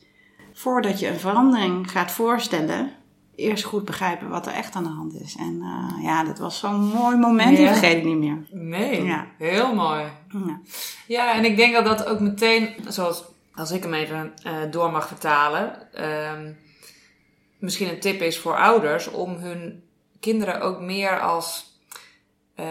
[0.54, 2.92] Voordat je een verandering gaat voorstellen,
[3.36, 5.36] eerst goed begrijpen wat er echt aan de hand is.
[5.36, 8.38] En uh, ja, dat was zo'n mooi moment, die vergeet ik niet meer.
[8.52, 9.28] Nee, ja.
[9.38, 10.04] heel mooi.
[10.32, 10.60] Ja.
[11.08, 13.24] ja, en ik denk dat dat ook meteen, zoals
[13.56, 16.32] als ik hem even uh, door mag vertalen, uh,
[17.60, 19.84] misschien een tip is voor ouders om hun
[20.20, 21.75] kinderen ook meer als
[22.60, 22.66] uh,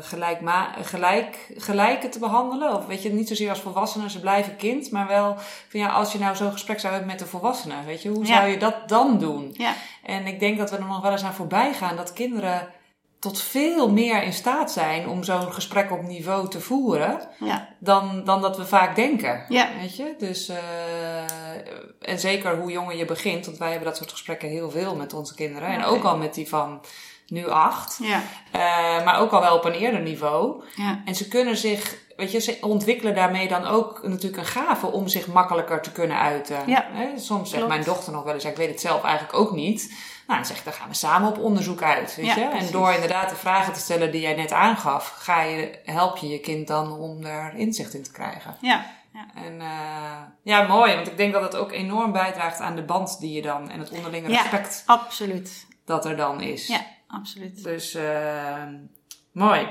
[0.00, 0.40] gelijk,
[0.82, 2.74] gelijk, gelijke te behandelen.
[2.74, 4.90] Of weet je, niet zozeer als volwassenen, ze blijven kind.
[4.90, 5.36] Maar wel
[5.68, 8.26] van ja, als je nou zo'n gesprek zou hebben met de volwassenen, weet je, hoe
[8.26, 9.54] zou je dat dan doen?
[9.56, 9.74] Ja.
[10.02, 12.68] En ik denk dat we er nog wel eens aan voorbij gaan dat kinderen
[13.18, 17.20] tot veel meer in staat zijn om zo'n gesprek op niveau te voeren.
[17.38, 17.68] Ja.
[17.78, 19.44] Dan, dan dat we vaak denken.
[19.48, 19.68] Ja.
[19.80, 20.14] Weet je?
[20.18, 20.56] Dus, uh,
[22.00, 25.14] en zeker hoe jonger je begint, want wij hebben dat soort gesprekken heel veel met
[25.14, 25.68] onze kinderen.
[25.68, 26.80] En ook al met die van
[27.28, 27.98] nu acht.
[28.02, 28.20] Ja.
[28.54, 30.62] Uh, maar ook al wel op een eerder niveau.
[30.74, 31.02] Ja.
[31.04, 35.08] En ze kunnen zich weet je, ze ontwikkelen daarmee dan ook natuurlijk een gave om
[35.08, 36.56] zich makkelijker te kunnen uiten.
[36.66, 39.38] Ja, Hè, Soms zegt mijn dochter nog wel eens, ja, ik weet het zelf eigenlijk
[39.38, 39.88] ook niet.
[40.26, 42.44] Nou, dan zeg ik, dan gaan we samen op onderzoek uit, weet Ja, je.
[42.48, 46.28] En door inderdaad de vragen te stellen die jij net aangaf, ga je, help je
[46.28, 48.56] je kind dan om er inzicht in te krijgen.
[48.60, 48.86] Ja,
[49.34, 49.66] En eh,
[50.42, 53.42] ja, mooi, want ik denk dat het ook enorm bijdraagt aan de band die je
[53.42, 54.40] dan en het onderlinge Ja.
[54.40, 55.66] respect absoluut.
[55.84, 56.66] dat er dan is.
[56.66, 57.64] Ja, absoluut.
[57.64, 58.62] Dus eh,
[59.32, 59.68] mooi.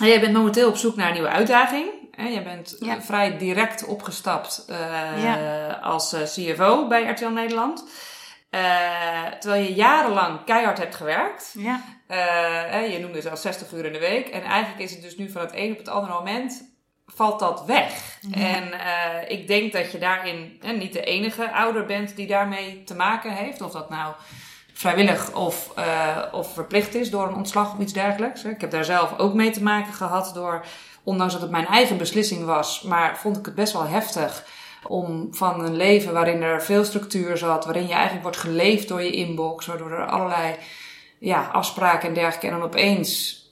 [0.00, 1.88] En jij bent momenteel op zoek naar een nieuwe uitdaging.
[2.16, 3.02] Jij bent eh, Ja.
[3.02, 5.68] vrij direct opgestapt eh, Ja.
[5.82, 7.84] als CFO bij RTL Nederland.
[9.40, 11.54] Terwijl je jarenlang keihard hebt gewerkt.
[11.58, 11.82] Ja,
[12.78, 14.28] je noemde zelfs 60 uur in de week.
[14.28, 16.74] En eigenlijk is het dus nu van het een op het andere moment
[17.06, 18.18] valt dat weg.
[18.32, 18.72] En
[19.28, 23.60] ik denk dat je daarin niet de enige ouder bent die daarmee te maken heeft.
[23.60, 24.14] Of dat nou
[24.80, 28.44] vrijwillig of, eh, of verplicht is door een ontslag of iets dergelijks.
[28.44, 30.64] Ik heb daar zelf ook mee te maken gehad door,
[31.02, 34.46] ondanks dat het mijn eigen beslissing was, maar vond ik het best wel heftig
[34.86, 39.02] om van een leven waarin er veel structuur zat, waarin je eigenlijk wordt geleefd door
[39.02, 40.54] je inbox, waardoor er allerlei
[41.18, 42.46] ja, afspraken en dergelijke.
[42.46, 43.44] En dan opeens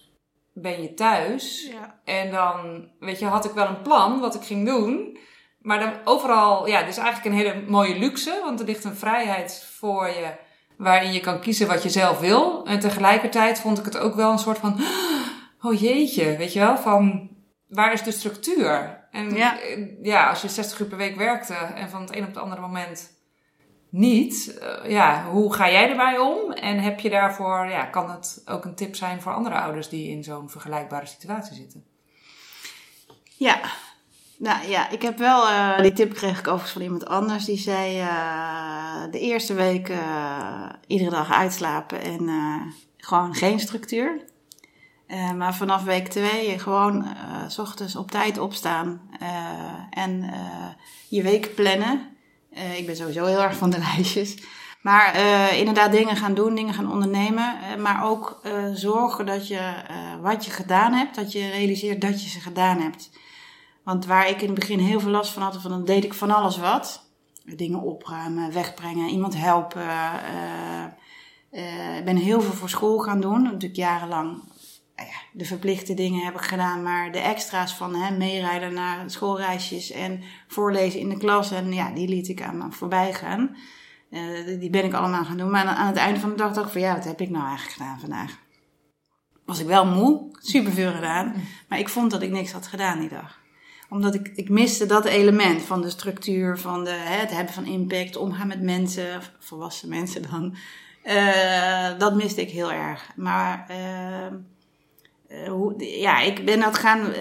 [0.52, 1.68] ben je thuis.
[1.70, 2.00] ja.
[2.04, 5.18] En dan, weet je, had ik wel een plan wat ik ging doen.
[5.58, 8.40] Maar dan overal, ja, dit is eigenlijk een hele mooie luxe.
[8.44, 10.46] Want er ligt een vrijheid voor je
[10.78, 12.64] waarin je kan kiezen wat je zelf wil.
[12.66, 14.80] En tegelijkertijd vond ik het ook wel een soort van,
[15.62, 17.30] oh jeetje, weet je wel, van
[17.68, 19.06] waar is de structuur?
[19.10, 19.60] En Ja.
[19.60, 22.36] eh, ja, als je 60 uur per week werkte en van het een op het
[22.38, 23.10] andere moment
[23.90, 26.52] niet, eh, ja, hoe ga jij erbij om?
[26.52, 30.08] En heb je daarvoor, ja, kan het ook een tip zijn voor andere ouders die
[30.10, 31.84] in zo'n vergelijkbare situatie zitten?
[33.36, 33.60] Ja.
[34.38, 37.44] Nou ja, ik heb wel, eh, die tip kreeg ik overigens van iemand anders.
[37.44, 42.30] Die zei eh, de eerste week eh, iedere dag uitslapen en
[42.96, 44.26] gewoon geen structuur.
[45.36, 47.06] Maar vanaf week twee gewoon
[47.48, 49.00] s ochtends op tijd opstaan
[49.90, 50.30] en
[51.08, 52.16] je week plannen.
[52.76, 54.36] Ik ben sowieso heel erg van de lijstjes.
[54.82, 55.16] Maar
[55.56, 57.56] inderdaad dingen gaan doen, dingen gaan ondernemen.
[57.78, 58.40] maar ook
[58.74, 59.72] zorgen dat je
[60.20, 63.10] wat je gedaan hebt, dat je realiseert dat je ze gedaan hebt.
[63.88, 66.14] Want waar ik in het begin heel veel last van had, van dan deed ik
[66.14, 67.10] van alles wat.
[67.44, 69.88] Dingen opruimen, wegbrengen, iemand helpen.
[69.88, 70.84] eh,
[71.50, 73.42] eh, Ik ben heel veel voor school gaan doen.
[73.42, 74.42] Natuurlijk jarenlang
[74.96, 76.82] nou ja, de verplichte dingen heb ik gedaan.
[76.82, 81.50] Maar de extra's van hè, meerijden naar schoolreisjes en voorlezen in de klas.
[81.50, 83.56] En ja, die liet ik aan me voorbij gaan.
[84.10, 85.50] Eh, die ben ik allemaal gaan doen.
[85.50, 87.30] Maar aan, aan het einde van de dag dacht ik van ja, wat heb ik
[87.30, 88.38] nou eigenlijk gedaan vandaag?
[89.44, 91.34] Was ik wel moe, superveel gedaan.
[91.68, 93.46] Maar ik vond dat ik niks had gedaan die dag
[93.88, 97.66] omdat ik, ik miste dat element van de structuur, van de, hè, het hebben van
[97.66, 100.56] impact, omgaan met mensen, volwassen mensen dan.
[101.02, 103.10] Eh, dat miste ik heel erg.
[103.16, 104.26] Maar eh,
[105.28, 107.12] eh, hoe, ja, ik ben dat gaan,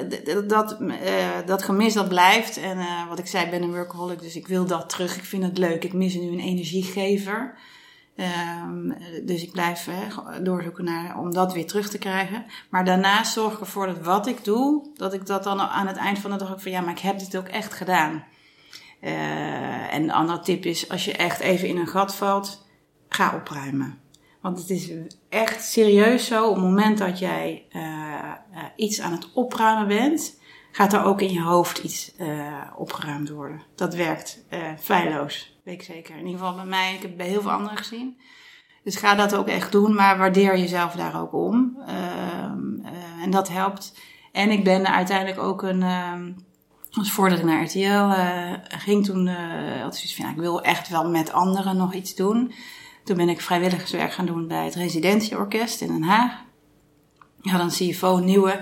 [0.48, 2.58] dat, eh, dat gemis dat blijft.
[2.58, 2.78] En
[3.10, 5.18] wat ik zei, ik ben een workaholic, dus ik wil dat terug.
[5.18, 5.84] Ik vind het leuk.
[5.84, 7.58] Ik mis nu een energiegever.
[8.18, 8.92] Ehm,
[9.26, 9.90] dus ik blijf
[10.42, 12.46] doorzoeken naar, om dat weer terug te krijgen.
[12.70, 15.98] Maar daarnaast zorg ik ervoor dat wat ik doe, dat ik dat dan aan het
[15.98, 18.24] eind van de dag ook van ja, maar ik heb dit ook echt gedaan.
[19.00, 22.66] Eh, en een andere tip is, als je echt even in een gat valt,
[23.10, 24.00] ga opruimen.
[24.42, 24.92] Want het is
[25.30, 30.37] echt serieus zo, op het moment dat jij eh, eh, iets aan het opruimen bent,
[30.78, 33.62] gaat er ook in je hoofd iets eh, opgeruimd worden.
[33.76, 36.16] Dat werkt eh feilloos, weet ik zeker.
[36.16, 38.18] In ieder geval bij mij, ik heb bij heel veel anderen gezien.
[38.84, 41.78] Dus ga dat ook echt doen, maar waardeer jezelf daar ook om.
[41.88, 44.00] Ehm, eh, en dat helpt.
[44.32, 45.84] En ik ben uiteindelijk ook een.
[46.92, 48.10] dus voordat ik naar RTL
[48.78, 52.16] ging, toen had ik zoiets van, ja, ik wil echt wel met anderen nog iets
[52.16, 52.54] doen.
[53.04, 56.32] Toen ben ik vrijwilligerswerk gaan doen bij het Residentieorkest in Den Haag.
[57.42, 58.60] Had een CFO, nieuwe.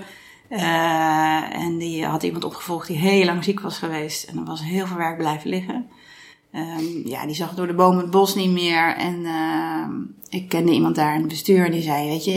[0.48, 4.24] Eh, en die had iemand opgevolgd die heel lang ziek was geweest.
[4.24, 5.86] En er was heel veel werk blijven liggen.
[6.52, 8.96] Ehm, ja, die zag door de bomen het bos niet meer.
[8.96, 9.92] En ehm,
[10.28, 12.32] ik kende iemand daar in het bestuur en die zei, weet je,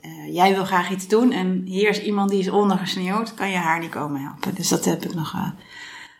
[0.00, 1.32] eh, jij wil graag iets doen.
[1.32, 4.54] En hier is iemand die is ondergesneeuwd, kan je haar niet komen helpen.
[4.54, 5.48] Dus dat heb ik nog eh,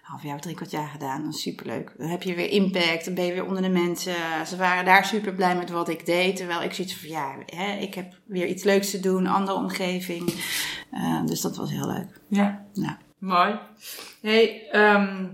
[0.07, 1.25] half jaar of drie kwart jaar gedaan.
[1.25, 1.93] Dat is superleuk.
[1.97, 4.47] Dan heb je weer impact, dan ben je weer onder de mensen.
[4.47, 6.37] Ze waren daar super blij met wat ik deed.
[6.37, 10.35] Terwijl ik zoiets van, ja, hè, ik heb weer iets leuks te doen, andere omgeving.
[10.91, 12.21] Eh, dus dat was heel leuk.
[12.29, 12.67] Ja.
[12.73, 12.99] Ja.
[13.19, 13.59] Mooi.
[14.21, 15.27] Hey, ehm,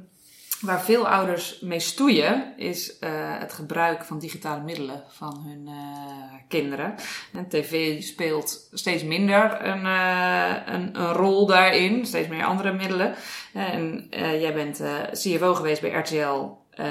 [0.62, 6.34] waar veel ouders mee stoeien, is eh, het gebruik van digitale middelen van hun eh,
[6.48, 6.94] kinderen.
[7.32, 13.14] En tv speelt steeds minder een, eh, een, een rol daarin, steeds meer andere middelen.
[13.52, 16.48] En jij bent CFO geweest bij RTL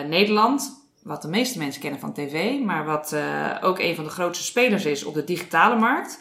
[0.07, 0.79] Nederland.
[1.03, 3.15] Wat de meeste mensen kennen van tv, maar wat
[3.61, 6.19] ook een van de grootste spelers is op de digitale markt.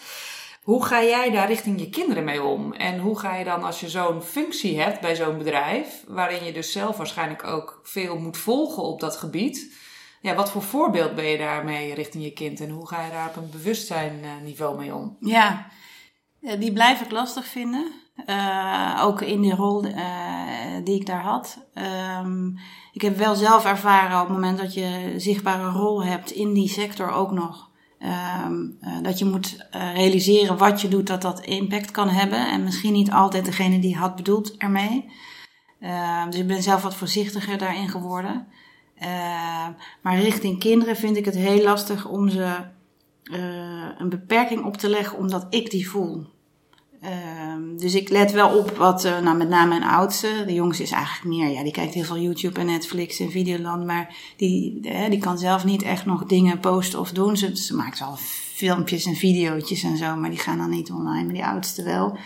[0.70, 2.72] Hoe ga jij daar richting je kinderen mee om?
[2.72, 6.52] En hoe ga je dan als je zo'n functie hebt bij zo'n bedrijf, waarin je
[6.52, 9.76] dus zelf waarschijnlijk ook veel moet volgen op dat gebied,
[10.20, 13.28] ja, wat voor voorbeeld ben je daarmee richting je kind en hoe ga je daar
[13.28, 15.16] op een bewustzijnniveau mee om?
[15.20, 15.66] Ja,
[16.42, 17.92] eh, die blijf ik lastig vinden.
[18.26, 19.80] Uh, ook in die rol
[20.84, 21.66] die ik daar had.
[22.22, 22.58] Um,
[22.92, 26.52] ik heb wel zelf ervaren op het moment dat je een zichtbare rol hebt in
[26.52, 27.69] die sector ook nog.
[28.46, 32.50] Um, uh, dat je moet realiseren wat je doet, dat dat impact kan hebben.
[32.50, 35.10] En misschien niet altijd degene die had bedoeld ermee.
[36.30, 38.46] dus ik ben zelf wat voorzichtiger daarin geworden.
[40.02, 42.56] maar richting kinderen vind ik het heel lastig om ze
[43.98, 46.26] een beperking op te leggen omdat ik die voel.
[47.54, 50.82] Um, dus ik let wel op wat, uh, nou met name mijn oudste, de jongste
[50.82, 54.80] is eigenlijk meer, ja, die kijkt heel veel YouTube en Netflix en Videoland, maar die,
[55.08, 57.36] die kan zelf niet echt nog dingen posten of doen.
[57.36, 58.16] Ze, maakt wel
[58.54, 62.18] filmpjes en video's en zo, maar die gaan dan niet online, maar die oudste wel.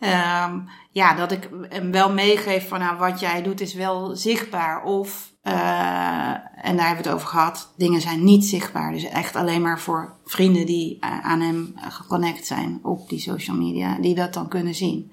[0.00, 4.82] Um, ja, dat ik hem wel meegeef van nou, wat jij doet is wel zichtbaar.
[4.82, 6.30] Of, uh,
[6.62, 8.92] en daar hebben we het over gehad, dingen zijn niet zichtbaar.
[8.92, 13.56] Dus echt alleen maar voor vrienden die uh, aan hem geconnect zijn op die social
[13.56, 15.12] media, die dat dan kunnen zien.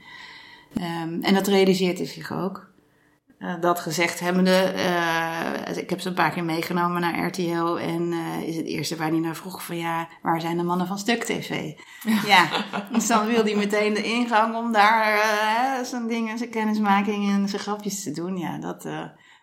[0.77, 2.73] Um, en dat realiseert hij zich ook.
[3.39, 4.73] Uh, dat gezegd hebbende,
[5.75, 8.13] ik heb ze een paar keer meegenomen naar RTL en
[8.45, 11.23] is het eerste waar hij naar vroeg van ja, waar zijn de mannen van Stuk
[11.23, 11.71] TV?
[12.25, 12.47] Ja,
[12.91, 15.19] dus dan wil hij meteen de ingang om daar
[15.85, 18.37] zijn dingen, zijn kennismaking en zijn grapjes te doen.
[18.37, 18.87] Ja, dat,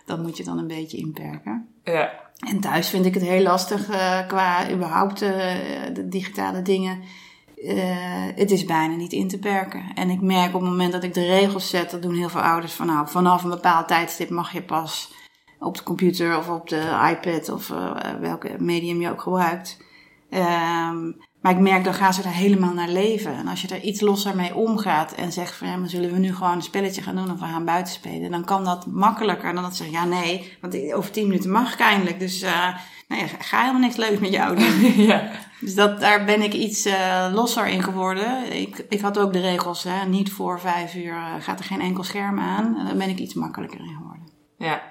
[0.05, 1.69] dat moet je dan een beetje inperken.
[1.85, 2.21] Ja.
[2.49, 3.85] En thuis vind ik het heel lastig
[4.27, 7.03] qua überhaupt de digitale dingen
[7.65, 9.85] uh, het is bijna niet in te perken.
[9.95, 12.41] En ik merk op het moment dat ik de regels zet, dat doen heel veel
[12.41, 15.15] ouders van nou, vanaf een bepaald tijdstip mag je pas
[15.59, 17.73] op de computer of op de iPad of
[18.21, 19.85] welke medium je ook gebruikt.
[20.31, 23.35] Um, maar ik merk, dan gaan ze er helemaal naar leven.
[23.35, 26.19] En als je er iets losser mee omgaat en zegt van ja, maar zullen we
[26.19, 29.55] nu gewoon een spelletje gaan doen of we gaan buiten spelen, dan kan dat makkelijker
[29.55, 32.19] dan dat ze zeggen ja nee, want over tien minuten mag ik eindelijk.
[32.19, 32.77] Dus uh,
[33.09, 34.93] nou ja, ga helemaal niks leuks met jou doen.
[35.07, 35.31] ja.
[35.61, 38.53] Dus dat, daar ben ik iets uh, losser in geworden.
[38.61, 41.81] Ik, ik had ook de regels, hè, niet voor vijf uur uh, gaat er geen
[41.81, 42.79] enkel scherm aan.
[42.79, 44.29] En daar ben ik iets makkelijker in geworden.
[44.57, 44.83] Ja.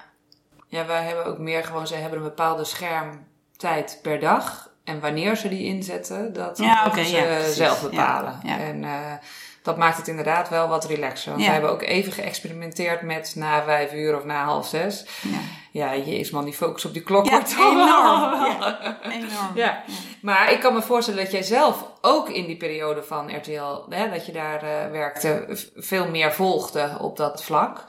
[0.68, 4.71] Ja, wij hebben ook meer gewoon, zij hebben een bepaalde schermtijd per dag.
[4.84, 8.40] En wanneer ze die inzetten, dat ja, okay, ze ja, zelf bepalen.
[8.44, 9.14] Ja, en uh,
[9.62, 11.32] dat maakt het inderdaad wel wat relaxer.
[11.32, 15.06] Want we hebben ook even geëxperimenteerd met na vijf uur of na half zes.
[15.22, 15.40] Ja,
[15.72, 17.84] ja jezus man, die focus op die klok wordt enorm.
[17.84, 19.52] ja, enorm.
[19.56, 19.84] Ja.
[20.22, 24.10] Maar ik kan me voorstellen dat jij zelf ook in die periode van RTL, hè,
[24.10, 27.86] dat je daar uh, werkte, veel meer volgde op dat vlak.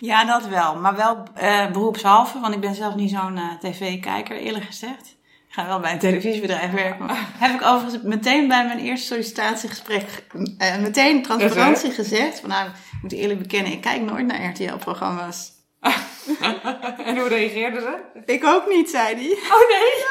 [0.00, 0.76] Ja, dat wel.
[0.76, 5.16] Maar wel uh, beroepshalve, want ik ben zelf niet zo'n tv-kijker, eerlijk gezegd.
[5.48, 7.06] Ik ga wel bij een televisiebedrijf werken.
[7.06, 10.24] Maar heb ik overigens meteen bij mijn eerste sollicitatiegesprek
[10.58, 12.40] uh, meteen transparantie gezegd.
[12.40, 15.52] Van nou, ik moet eerlijk bekennen, ik kijk nooit naar RTL-programma's.
[17.06, 18.22] en hoe reageerde ze?
[18.32, 19.38] Ik ook niet, zei hij.
[19.52, 20.06] Oh nee?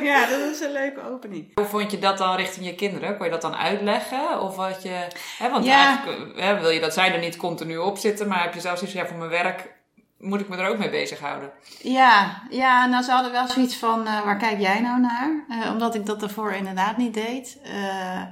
[0.08, 0.26] Ja.
[0.26, 1.50] dat is een leuke opening.
[1.54, 3.16] Hoe vond je dat dan richting je kinderen?
[3.16, 4.40] Kon je dat dan uitleggen?
[4.40, 5.06] Of wat je...
[5.38, 5.86] Hè, want ja.
[5.86, 8.82] eigenlijk hè, wil je dat zij er niet continu op zitten, maar heb je zelfs
[8.82, 9.81] iets ja, voor mijn werk
[10.22, 11.50] moet ik me er ook mee bezighouden.
[11.82, 15.44] Ja, ja nou ze hadden wel zoiets van, uh, waar kijk jij nou naar?
[15.48, 17.58] Uh, omdat ik dat daarvoor inderdaad niet deed.
[17.64, 18.22] Uh,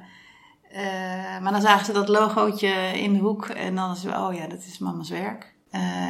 [1.40, 4.58] maar dan zagen ze dat logootje in de hoek en dan is oh ja, dat
[4.58, 5.54] is mama's werk.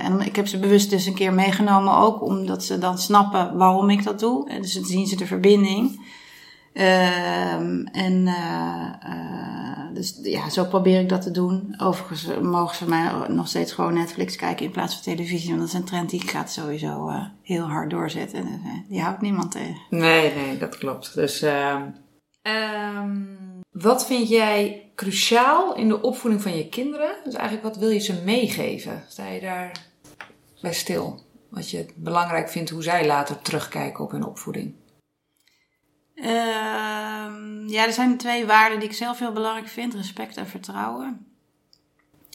[0.03, 3.91] en ik heb ze bewust dus een keer meegenomen ook, omdat ze dan snappen waarom
[3.91, 4.49] ik dat doe.
[4.49, 6.09] En dus dan zien ze de verbinding.
[6.73, 8.29] Ehm, en
[9.95, 11.75] dus ja, zo probeer ik dat te doen.
[11.79, 15.49] Overigens mogen ze mij nog steeds gewoon Netflix kijken in plaats van televisie.
[15.49, 18.45] Want dat is een trend die gaat sowieso uh, heel hard doorzetten.
[18.45, 19.81] Dus, die houdt niemand tegen.
[19.91, 21.15] Nee, nee, dat klopt.
[21.15, 21.95] Dus um,
[23.71, 27.15] wat vind jij cruciaal in de opvoeding van je kinderen?
[27.25, 29.05] Dus eigenlijk wat wil je ze meegeven?
[29.09, 29.87] Sta je daar
[30.61, 31.21] bij stil?
[31.51, 34.75] Wat je belangrijk vindt hoe zij later terugkijken op hun opvoeding?
[36.21, 36.27] Uh,
[37.67, 41.27] ja, er zijn twee waarden die ik zelf heel belangrijk vind: respect en vertrouwen.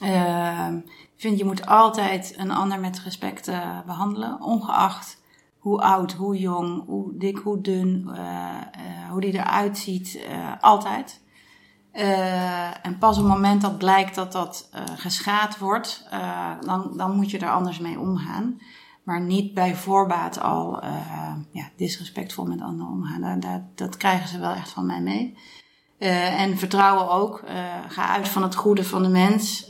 [0.04, 0.68] Uh,
[1.16, 5.24] ik vind je moet altijd een ander met respect uh, behandelen, ongeacht
[5.58, 10.20] hoe oud, hoe jong, hoe dik, hoe dun, uh, hoe die eruit ziet,
[10.62, 11.22] altijd.
[12.82, 16.08] en pas op het moment dat blijkt dat dat geschaad wordt,
[16.62, 18.60] dan, dan moet je er anders mee omgaan
[19.06, 23.40] maar niet bij voorbaat al uh, ja, disrespectvol met anderen omgaan.
[23.40, 25.38] Dat, dat, krijgen ze wel echt van mij mee.
[26.00, 27.42] Uh, en vertrouwen ook.
[27.46, 27.52] Uh,
[27.88, 29.68] ga uit van het goede van de mens.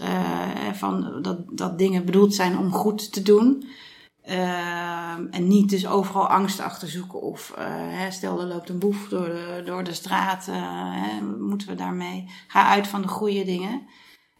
[0.73, 3.63] van dat, dat dingen bedoeld zijn om goed te doen.
[5.31, 7.21] En niet dus overal angst achter zoeken.
[7.21, 10.47] Of eh, stel er loopt een boef door de, door de straat.
[10.47, 10.55] eh,
[10.93, 12.29] hè, moeten we daarmee?
[12.47, 13.81] Ga uit van de goede dingen.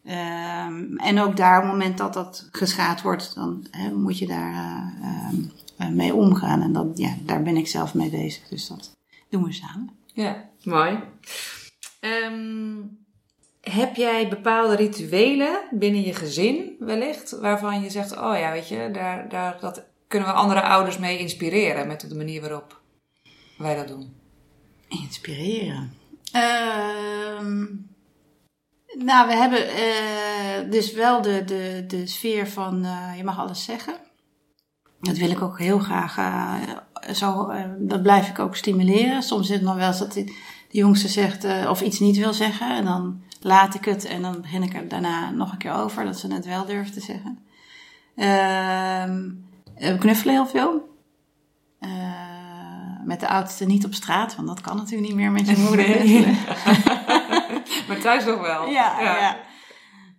[0.06, 4.53] Ehm, en ook daar, op het moment dat dat geschaad wordt, dan moet je daar
[4.53, 5.36] eh, ehm,
[5.78, 6.62] eh, mee omgaan.
[6.62, 8.47] En dat, ja, daar ben ik zelf mee bezig.
[8.47, 8.91] Dus dat
[9.30, 9.89] doen we samen.
[10.14, 10.99] Ja, mooi.
[11.99, 12.76] Ehm,
[13.62, 18.89] heb jij bepaalde rituelen binnen je gezin wellicht, waarvan je zegt, oh ja, weet je,
[18.93, 22.82] daar, daar, dat kunnen we andere ouders mee inspireren met de manier waarop
[23.58, 24.16] wij dat doen?
[24.88, 25.93] Inspireren.
[26.32, 27.66] Ehm,
[28.98, 33.64] nou, we hebben eh, dus wel de, de, de sfeer van eh, je mag alles
[33.64, 33.96] zeggen.
[35.02, 36.18] Dat wil ik ook heel graag.
[36.18, 39.24] eh, zo, eh, dat blijf ik ook stimuleren.
[39.24, 40.34] Soms is het nog wel eens dat de,
[40.70, 42.76] jongste zegt eh, of iets niet wil zeggen.
[42.76, 46.06] En dan laat ik het en dan begin ik er daarna nog een keer over.
[46.06, 47.39] Dat ze het wel durft te zeggen.
[48.16, 49.30] Ehm,
[49.76, 50.89] we knuffelen heel veel.
[51.80, 51.89] Eh,
[53.06, 55.86] met de oudste niet op straat, want dat kan natuurlijk niet meer met je moeder.
[57.88, 58.68] maar thuis nog wel.
[58.68, 59.38] Ja, ja.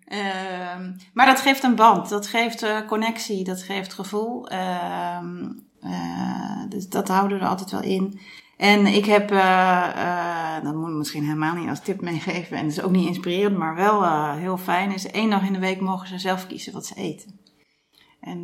[0.07, 4.49] Ehm, maar dat geeft een band, dat geeft eh, connectie, dat geeft gevoel.
[4.49, 8.21] Ehm, eh, dus dat houden we er altijd wel in.
[8.57, 12.77] En ik heb, eh, dat moet ik misschien helemaal niet als tip meegeven, en dat
[12.77, 16.09] is ook niet inspirerend, maar wel heel fijn, is één dag in de week mogen
[16.09, 17.41] ze zelf kiezen wat ze eten.
[18.21, 18.43] En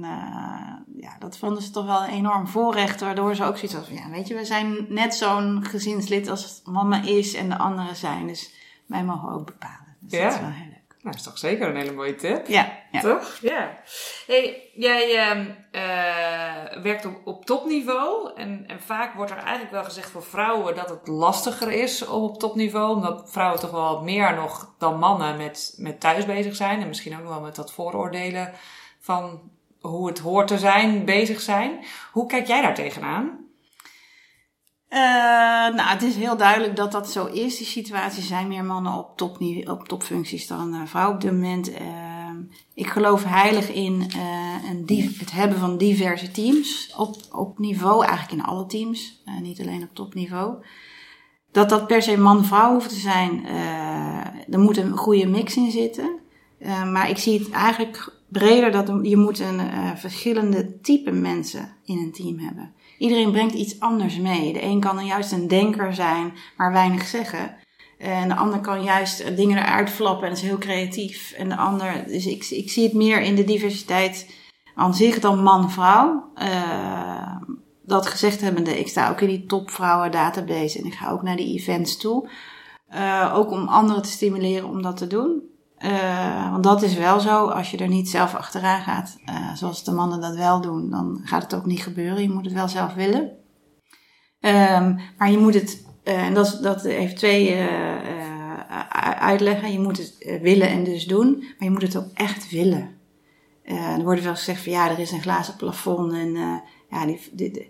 [0.96, 4.10] ja, dat vonden ze toch wel een enorm voorrecht, waardoor ze ook zoiets van, ja,
[4.10, 8.61] weet je, we zijn net zo'n gezinslid als mama is en de anderen zijn, dus
[8.86, 9.96] wij mogen ook bepalen.
[10.00, 10.24] Dus Ja.
[10.24, 10.80] dat is wel heel leuk.
[10.88, 12.46] Nou, dat is toch zeker een hele mooie tip.
[12.46, 13.00] Ja, ja.
[13.00, 13.38] Toch?
[13.40, 13.78] Ja.
[14.26, 18.32] Hey, jij ehm, eh, werkt op, op topniveau.
[18.34, 22.22] En, en vaak wordt er eigenlijk wel gezegd voor vrouwen dat het lastiger is om
[22.22, 22.94] op topniveau.
[22.94, 26.80] Omdat vrouwen toch wel meer nog dan mannen met, met thuis bezig zijn.
[26.80, 28.52] En misschien ook nog wel met dat vooroordelen
[29.00, 29.40] van
[29.80, 31.84] hoe het hoort te zijn, bezig zijn.
[32.12, 33.38] Hoe kijk jij daar tegenaan?
[34.92, 34.98] Eh,
[35.74, 37.56] nou, het is heel duidelijk dat dat zo is.
[37.56, 41.72] Die situaties zijn meer mannen op, topniveau, op topfuncties dan eh, vrouwen op dit moment.
[41.72, 41.86] Eh,
[42.74, 48.40] ik geloof heilig in eh, een het hebben van diverse teams op, op niveau, eigenlijk
[48.40, 50.54] in alle teams, niet alleen op topniveau.
[51.52, 53.46] Dat dat per se man-vrouw hoeft te zijn,
[54.50, 56.18] er moet een goede mix in zitten.
[56.92, 59.60] Maar ik zie het eigenlijk breder dat je moet een
[59.96, 62.74] verschillende type mensen in een team hebben.
[63.02, 64.52] Iedereen brengt iets anders mee.
[64.52, 67.56] De een kan juist een denker zijn, maar weinig zeggen.
[67.98, 71.32] En de ander kan juist dingen eruit flappen en is heel creatief.
[71.32, 74.34] En de ander, dus ik, ik zie het meer in de diversiteit
[74.74, 76.30] aan zich dan man-vrouw.
[76.34, 77.36] Eh,
[77.84, 81.36] dat gezegd hebbende, ik sta ook in die topvrouwen database en ik ga ook naar
[81.36, 82.28] die events toe.
[82.88, 85.42] Eh, ook om anderen te stimuleren om dat te doen.
[85.82, 89.84] Eh, want dat is wel zo, als je er niet zelf achteraan gaat, eh, zoals
[89.84, 92.22] de mannen dat wel doen, dan gaat het ook niet gebeuren.
[92.22, 93.30] Je moet het wel zelf willen.
[94.40, 97.56] Ehm, maar je moet het, eh, en dat, dat heeft twee
[99.18, 99.72] uitleggen.
[99.72, 102.90] Je moet het willen en dus doen, maar je moet het ook echt willen.
[103.64, 106.32] Er wordt wel gezegd van ja, er is een glazen plafond en
[106.90, 107.68] ja, die-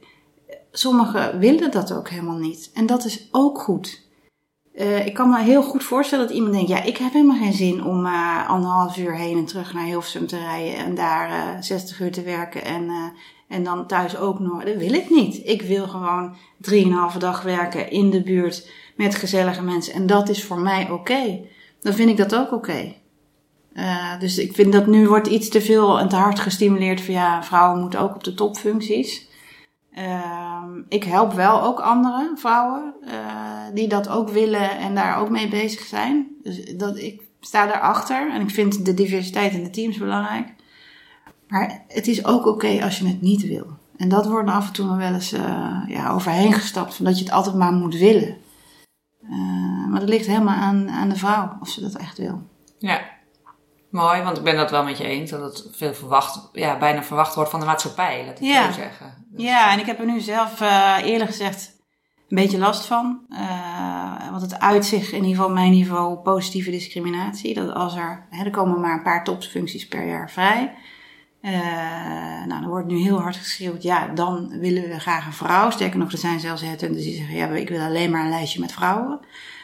[0.71, 2.71] sommigen willen dat ook helemaal niet.
[2.75, 4.11] En dat is ook goed.
[4.75, 7.53] Eh, ik kan me heel goed voorstellen dat iemand denkt: ja, ik heb helemaal geen
[7.53, 11.63] zin om eh, anderhalf uur heen en terug naar Hilversum te rijden en daar eh
[11.63, 13.07] 60 uur te werken en, eh,
[13.49, 14.65] en dan thuis ook nog.
[14.65, 15.41] Dat wil ik niet.
[15.45, 20.45] Ik wil gewoon drieënhalve dag werken in de buurt met gezellige mensen en dat is
[20.45, 21.41] voor mij oké.
[21.81, 22.95] Dan vind ik dat ook oké.
[23.73, 27.15] Eh, dus ik vind dat nu wordt iets te veel en te hard gestimuleerd van
[27.15, 29.29] ja, vrouwen moeten ook op de topfuncties.
[29.95, 33.15] Ehm, ik help wel ook andere vrouwen eh,
[33.75, 36.27] die dat ook willen en daar ook mee bezig zijn.
[36.43, 40.55] Dus dat, ik sta daarachter en ik vind de diversiteit in de teams belangrijk.
[41.49, 43.67] Maar het is ook oké als je het niet wil.
[43.97, 47.19] En dat wordt af en toe nog wel eens eh, ja, overheen gestapt, van dat
[47.19, 48.37] je het altijd maar moet willen.
[49.23, 52.43] Eh, maar dat ligt helemaal aan, aan de vrouw, of ze dat echt wil.
[52.79, 53.01] Ja,
[53.91, 55.31] mooi, want ik ben dat wel met je eens.
[55.31, 58.67] Dat het veel verwacht, ja, bijna verwacht wordt van de maatschappij, laat ik Ja.
[58.67, 59.22] zo zeggen.
[59.33, 61.81] Dus- Ja, en ik heb er nu zelf eh, eerlijk gezegd
[62.29, 63.21] een beetje last van.
[63.31, 67.55] Eh, want het uit zich in ieder geval mijn niveau positieve discriminatie.
[67.55, 70.75] Dat als er, hè, er komen maar een paar topfuncties per jaar vrij.
[71.41, 71.53] Eh,
[72.47, 75.71] nou, er wordt nu heel hard geschreeuwd, ja, dan willen we graag een vrouw.
[75.71, 78.61] Sterker nog, er zijn zelfs headhunters die zeggen, ja, ik wil alleen maar een lijstje
[78.61, 79.21] met vrouwen.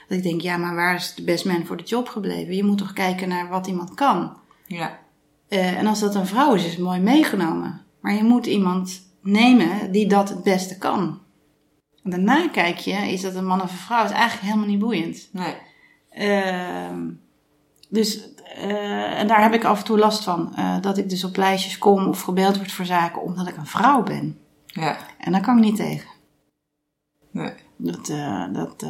[0.08, 2.54] Dat ik denk, ja, maar waar is de best man voor de job gebleven?
[2.54, 4.36] Je moet toch kijken naar wat iemand kan.
[4.66, 4.98] Ja,
[5.48, 7.80] Eh, en als dat een vrouw is, is het mooi meegenomen.
[8.00, 9.00] Maar je moet iemand
[9.30, 11.20] nemen die dat het beste kan.
[12.02, 14.04] En daarna kijk je, is dat een man of een vrouw?
[14.04, 15.28] is eigenlijk helemaal niet boeiend.
[15.32, 15.54] nee.
[16.10, 17.10] Ehm,
[17.88, 20.54] dus eh, en daar heb ik af en toe last van.
[20.56, 23.66] eh, dat ik dus op lijstjes kom of gebeld word voor zaken omdat ik een
[23.66, 24.38] vrouw ben.
[24.66, 24.96] Ja.
[25.18, 26.08] En daar kan ik niet tegen.
[27.30, 27.52] Nee.
[27.76, 28.86] Dat, eh, dat,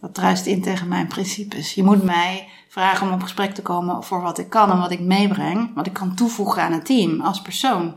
[0.00, 1.74] dat druist in tegen mijn principes.
[1.74, 4.90] Je moet mij vragen om op gesprek te komen voor wat ik kan en wat
[4.90, 5.74] ik meebreng.
[5.74, 7.94] Wat ik kan toevoegen aan het team als persoon.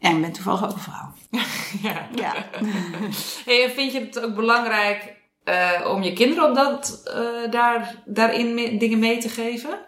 [0.00, 1.12] En ik ben toevallig ook een vrouw.
[1.90, 2.08] ja.
[2.14, 2.34] Ja.
[3.44, 8.78] Hey, vind je het ook belangrijk eh, om je kinderen op dat, eh, daar, daarin
[8.78, 9.78] dingen mee te geven?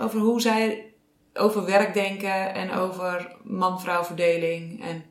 [0.00, 0.94] Over hoe zij
[1.34, 4.84] over werk denken en over man-vrouw verdeling.
[4.84, 5.04] En...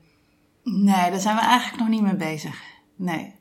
[0.63, 2.63] Nee, daar zijn we eigenlijk nog niet mee bezig.
[2.95, 3.33] Nee.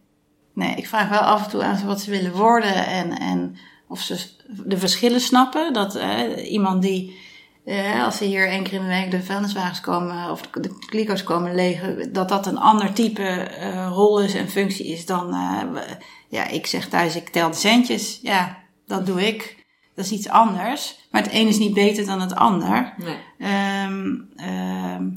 [0.55, 3.57] Nee, ik vraag wel af en toe aan ze wat ze willen worden en, en
[3.89, 5.73] of ze de verschillen snappen.
[5.73, 7.19] Dat eh, iemand die,
[7.65, 11.23] eh, als ze hier één keer in de week de vuilniswagens komen of de, kliko's
[11.23, 15.83] komen legen, dat dat een ander type eh, rol is en functie is dan, eh,
[16.29, 18.19] ja, ik zeg thuis, ik tel de centjes.
[18.23, 19.65] Ja, dat doe ik.
[19.95, 21.09] Dat is iets anders.
[21.11, 22.95] Maar het een is niet beter dan het ander.
[22.97, 23.17] Nee.
[23.39, 25.09] Ehm, ehm,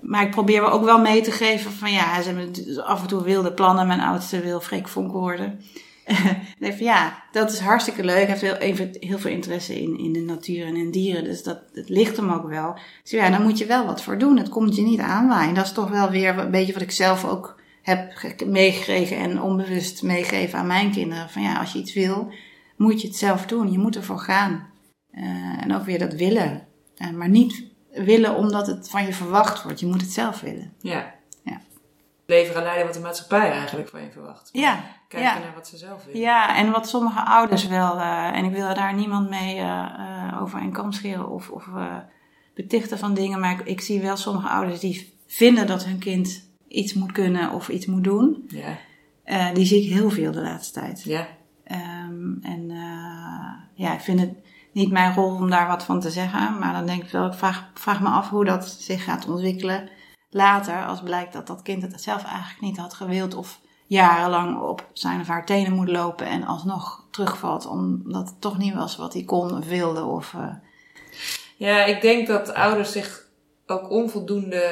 [0.00, 3.22] maar ik probeer ook wel mee te geven van ja, ze hebben af en toe
[3.22, 3.86] wilde plannen.
[3.86, 5.60] Mijn oudste wil Freek Vonk worden.
[6.58, 8.16] nee, ja, dat is hartstikke leuk.
[8.16, 11.24] Hij heeft heel, even, heel veel interesse in, in de natuur en in dieren.
[11.24, 12.78] Dus dat, het ligt hem ook wel.
[13.02, 14.36] Dus ja, daar moet je wel wat voor doen.
[14.36, 15.54] Het komt je niet aanwaaien.
[15.54, 19.42] Dat is toch wel weer een beetje wat ik zelf ook heb ge- meegekregen en
[19.42, 21.30] onbewust meegeven aan mijn kinderen.
[21.30, 22.32] Van ja, als je iets wil,
[22.76, 23.72] moet je het zelf doen.
[23.72, 24.68] Je moet ervoor gaan.
[25.10, 26.66] Eh, en ook weer dat willen.
[26.96, 29.80] Eh, maar niet willen omdat het van je verwacht wordt.
[29.80, 30.72] Je moet het zelf willen.
[30.78, 31.14] Ja.
[32.32, 34.48] Leven gaan leiden wat de maatschappij eigenlijk van je verwacht.
[34.52, 35.38] Ja, Kijken ja.
[35.38, 36.20] naar wat ze zelf willen.
[36.20, 40.42] Ja, en wat sommige ouders wel, eh, en ik wil daar niemand mee eh, eh,
[40.42, 41.68] over een kam scheren of, of
[42.54, 46.48] betichten van dingen, maar ik, ik zie wel sommige ouders die vinden dat hun kind
[46.68, 48.48] iets moet kunnen of iets moet doen.
[48.48, 49.52] Ja.
[49.52, 51.02] Die zie ik heel veel de laatste tijd.
[51.04, 51.26] Ja.
[51.64, 52.70] Ehm, en
[53.74, 54.32] ja, ik vind het
[54.72, 57.34] niet mijn rol om daar wat van te zeggen, maar dan denk ik wel, ik
[57.34, 59.88] vraag, vraag me af hoe dat zich gaat ontwikkelen
[60.34, 64.86] later, als blijkt dat dat kind het zelf eigenlijk niet had gewild of jarenlang op
[64.92, 69.12] zijn of haar tenen moet lopen en alsnog terugvalt omdat het toch niet was wat
[69.12, 70.04] hij kon wilde.
[70.04, 70.54] Of, eh,
[71.56, 73.26] Ja, ik denk dat ouders zich
[73.66, 74.62] ook onvoldoende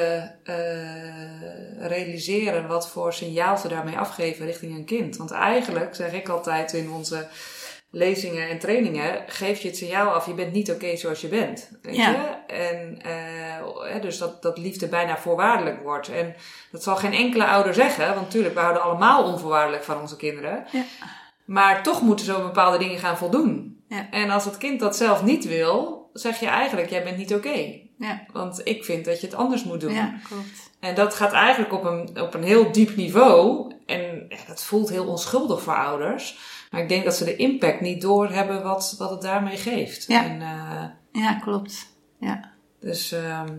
[0.43, 5.17] eh, realiseren wat voor signaal ze daarmee afgeven richting een kind.
[5.17, 7.27] Want eigenlijk, zeg ik altijd in onze
[7.91, 11.71] lezingen en trainingen, geef je het signaal af, je bent niet oké zoals je bent.
[11.81, 12.09] Weet Ja.
[12.09, 12.53] je?
[12.53, 16.09] En eh, hè, dus dat, dat liefde bijna voorwaardelijk wordt.
[16.09, 16.35] En
[16.71, 20.65] dat zal geen enkele ouder zeggen, want natuurlijk, we houden allemaal onvoorwaardelijk van onze kinderen.
[20.71, 20.83] Ja.
[21.45, 23.83] Maar toch moeten ze op bepaalde dingen gaan voldoen.
[23.87, 24.07] Ja.
[24.11, 27.79] En als het kind dat zelf niet wil, zeg je eigenlijk, jij bent niet oké.
[27.97, 29.93] ja, Want ik vind dat je het anders moet doen.
[29.93, 30.69] ja, klopt.
[30.79, 33.71] En dat gaat eigenlijk op een, op een heel diep niveau.
[33.85, 36.37] En dat voelt heel onschuldig voor ouders.
[36.71, 40.07] Maar ik denk dat ze de impact niet doorhebben wat, wat het daarmee geeft.
[40.07, 40.23] Ja.
[40.23, 41.87] En, eh, Ja, klopt.
[42.19, 42.51] Ja.
[42.79, 43.57] dus ehm,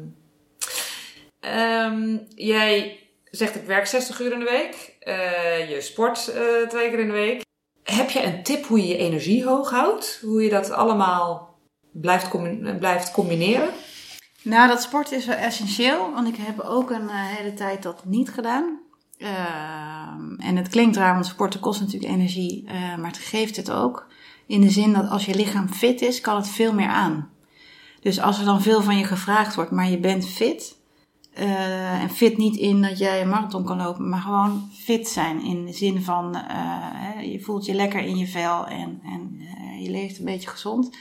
[1.40, 4.96] ehm, jij zegt ik werk 60 uur in de week.
[5.00, 7.42] Eh, je sport eh, twee keer in de week.
[7.82, 10.18] Heb je een tip hoe je je energie hoog houdt?
[10.22, 11.58] Hoe je dat allemaal
[11.92, 13.68] blijft, combi- blijft combineren?
[14.42, 18.30] Nou, dat sport is wel essentieel, want ik heb ook een hele tijd dat niet
[18.30, 18.80] gedaan.
[19.23, 23.70] Ehm, en het klinkt raar, want sporten kost natuurlijk energie, eh, maar het geeft het
[23.70, 24.07] ook.
[24.47, 27.31] In de zin dat als je lichaam fit is, kan het veel meer aan.
[28.01, 30.81] Dus als er dan veel van je gevraagd wordt, maar je bent fit.
[31.33, 35.45] eh, en fit niet in dat jij een marathon kan lopen, maar gewoon fit zijn.
[35.45, 39.41] In de zin van, eh, je voelt je lekker in je vel en, en
[39.83, 40.97] je leeft een beetje gezond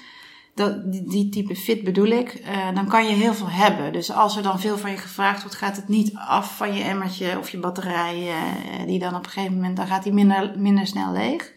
[0.55, 3.93] dat, die, die type fit bedoel ik, eh, dan kan je heel veel hebben.
[3.93, 6.83] Dus als er dan veel van je gevraagd wordt, gaat het niet af van je
[6.83, 10.53] emmertje of je batterij, eh, die dan op een gegeven moment, dan gaat die minder,
[10.57, 11.53] minder snel leeg.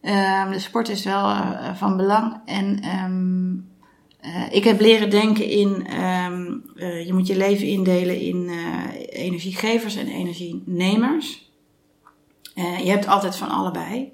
[0.00, 2.40] Ehm, de sport is wel eh, van belang.
[2.44, 3.56] En ehm,
[4.20, 9.22] eh, ik heb leren denken in, ehm, eh, je moet je leven indelen in eh,
[9.22, 11.50] energiegevers en energienemers.
[12.54, 14.12] Eh, je hebt altijd van allebei.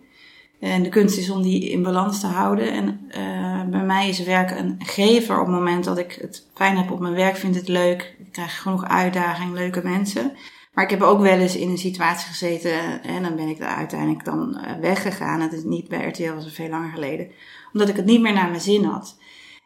[0.64, 2.72] En de kunst is om die in balans te houden.
[2.72, 6.76] En eh, bij mij is werken een gever op het moment dat ik het fijn
[6.76, 8.16] heb op mijn werk, vind het leuk.
[8.18, 10.32] Ik krijg genoeg uitdaging, leuke mensen.
[10.72, 13.76] Maar ik heb ook wel eens in een situatie gezeten en dan ben ik daar
[13.76, 15.40] uiteindelijk dan eh, weggegaan.
[15.40, 17.30] Het is niet bij RTL, was veel langer geleden.
[17.72, 19.18] Omdat ik het niet meer naar mijn zin had.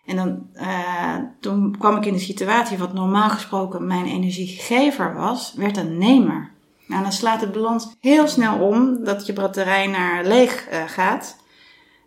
[0.07, 5.55] En dan, eh, toen kwam ik in de situatie wat normaal gesproken mijn energiegever was,
[5.57, 6.57] werd een nemer.
[6.89, 11.37] Nou, dan slaat de balans heel snel om dat je batterij naar leeg eh, gaat.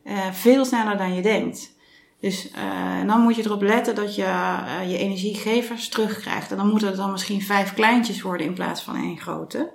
[0.03, 1.73] Eh, veel sneller dan je denkt.
[2.19, 4.55] Dus eh, dan moet je erop letten dat je
[4.88, 6.51] je energiegevers terugkrijgt.
[6.51, 9.71] En dan moeten het dan misschien vijf kleintjes worden in plaats van één grote.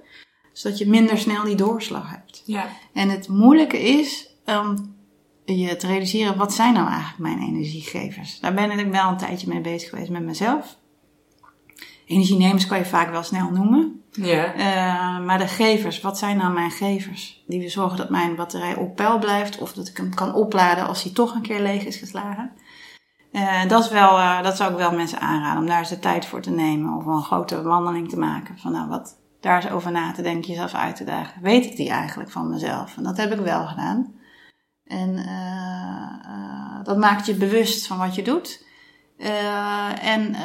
[0.52, 2.42] Zodat je minder snel die doorslag hebt.
[2.44, 2.68] Ja.
[2.92, 4.76] En het moeilijke is, ehm,
[5.44, 8.40] je te realiseren, wat zijn nou eigenlijk mijn energiegevers?
[8.40, 10.76] Daar ben ik wel een tijdje mee bezig geweest met mezelf.
[12.07, 14.00] Energienemers kan je vaak wel snel noemen.
[14.11, 14.54] Ja.
[14.54, 17.44] Uh, maar de gevers, wat zijn nou mijn gevers?
[17.46, 20.86] Die we zorgen dat mijn batterij op peil blijft of dat ik hem kan opladen
[20.86, 22.52] als hij toch een keer leeg is geslagen.
[23.32, 25.98] Uh, dat, is wel, uh, dat zou ik wel mensen aanraden om daar eens de
[25.98, 28.59] tijd voor te nemen of een grote wandeling te maken.
[28.59, 31.42] Van nou, wat daar eens over na te denken, jezelf uit te dagen.
[31.42, 32.96] Weet ik die eigenlijk van mezelf?
[32.96, 34.14] En dat heb ik wel gedaan.
[34.84, 35.14] En
[36.82, 38.66] dat maakt je bewust van wat je doet.
[39.17, 40.37] En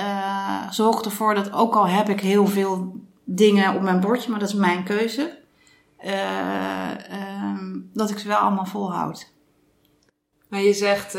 [0.69, 4.49] zorgt ervoor dat ook al heb ik heel veel dingen op mijn bordje, maar dat
[4.49, 5.39] is mijn keuze.
[6.05, 6.89] Uh,
[7.93, 9.33] dat ik ze wel allemaal volhoud.
[10.49, 11.15] Maar je zegt,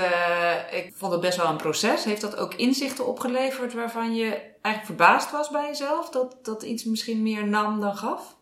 [0.71, 2.05] ik vond het best wel een proces.
[2.05, 4.31] Heeft dat ook inzichten opgeleverd waarvan je
[4.63, 6.11] eigenlijk verbaasd was bij jezelf?
[6.11, 8.37] Dat, dat iets misschien meer nam dan gaf?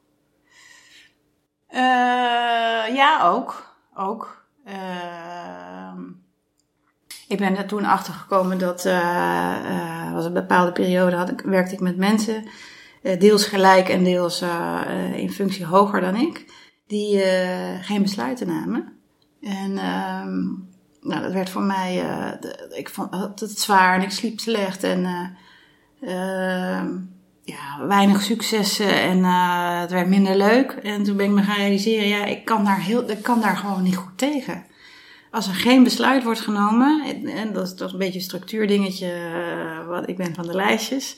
[2.95, 3.77] Ja, ook.
[3.95, 4.45] ook.
[4.65, 6.03] Ehm,
[7.31, 8.85] ik ben er toen achter gekomen dat,
[10.13, 12.45] was een bepaalde periode, had ik, werkte ik met mensen
[13.03, 14.45] eh, deels gelijk en deels
[15.15, 16.45] in functie hoger dan ik,
[16.87, 17.23] die
[17.81, 18.93] geen besluiten namen.
[19.41, 20.69] En um,
[21.01, 22.05] nou, dat werd voor mij,
[22.71, 25.07] ik vond het zwaar en ik sliep slecht en
[26.01, 26.89] ehm,
[27.43, 29.25] ja, weinig successen en
[29.81, 30.71] het werd minder leuk.
[30.73, 33.57] En toen ben ik me gaan realiseren, ja, ik kan daar, heel, ik kan daar
[33.57, 34.69] gewoon niet goed tegen.
[35.31, 39.13] Als er geen besluit wordt genomen, en dat is toch een beetje een structuurdingetje,
[39.87, 41.17] wat ik ben van de lijstjes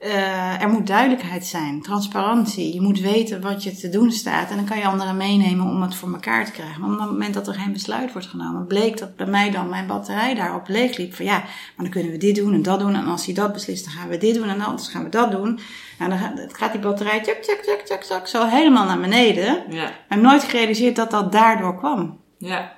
[0.00, 2.74] uh, er moet duidelijkheid zijn, transparantie.
[2.74, 4.50] Je moet weten wat je te doen staat.
[4.50, 6.80] En dan kan je anderen meenemen om het voor elkaar te krijgen.
[6.80, 9.68] Maar op het moment dat er geen besluit wordt genomen, bleek dat bij mij dan
[9.68, 11.14] mijn batterij daarop leeg liep.
[11.14, 12.94] Van ja, maar dan kunnen we dit doen en dat doen.
[12.94, 15.30] En als hij dat beslist, dan gaan we dit doen en anders gaan we dat
[15.30, 15.60] doen.
[15.98, 16.18] En dan
[16.52, 19.64] gaat die batterij tjak, tjak, tjak, tjak, tjak, zo helemaal naar beneden.
[19.68, 19.90] Ja.
[20.08, 22.18] Heb nooit gerealiseerd dat dat daardoor kwam.
[22.38, 22.75] Ja.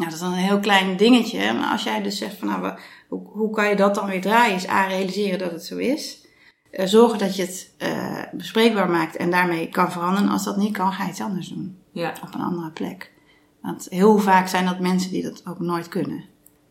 [0.00, 1.52] Nou, dat is dan een heel klein dingetje.
[1.52, 2.74] Maar als jij dus zegt van nou,
[3.08, 4.54] hoe, hoe kan je dat dan weer draaien?
[4.56, 6.26] Is A, realiseren dat het zo is.
[6.72, 10.28] Uh, zorgen dat je het uh, bespreekbaar maakt en daarmee kan veranderen.
[10.28, 11.82] Als dat niet kan, ga je iets anders doen.
[11.92, 12.12] Ja.
[12.22, 13.12] Op een andere plek.
[13.60, 16.24] Want heel vaak zijn dat mensen die dat ook nooit kunnen.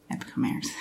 [0.08, 0.76] Heb ik gemerkt.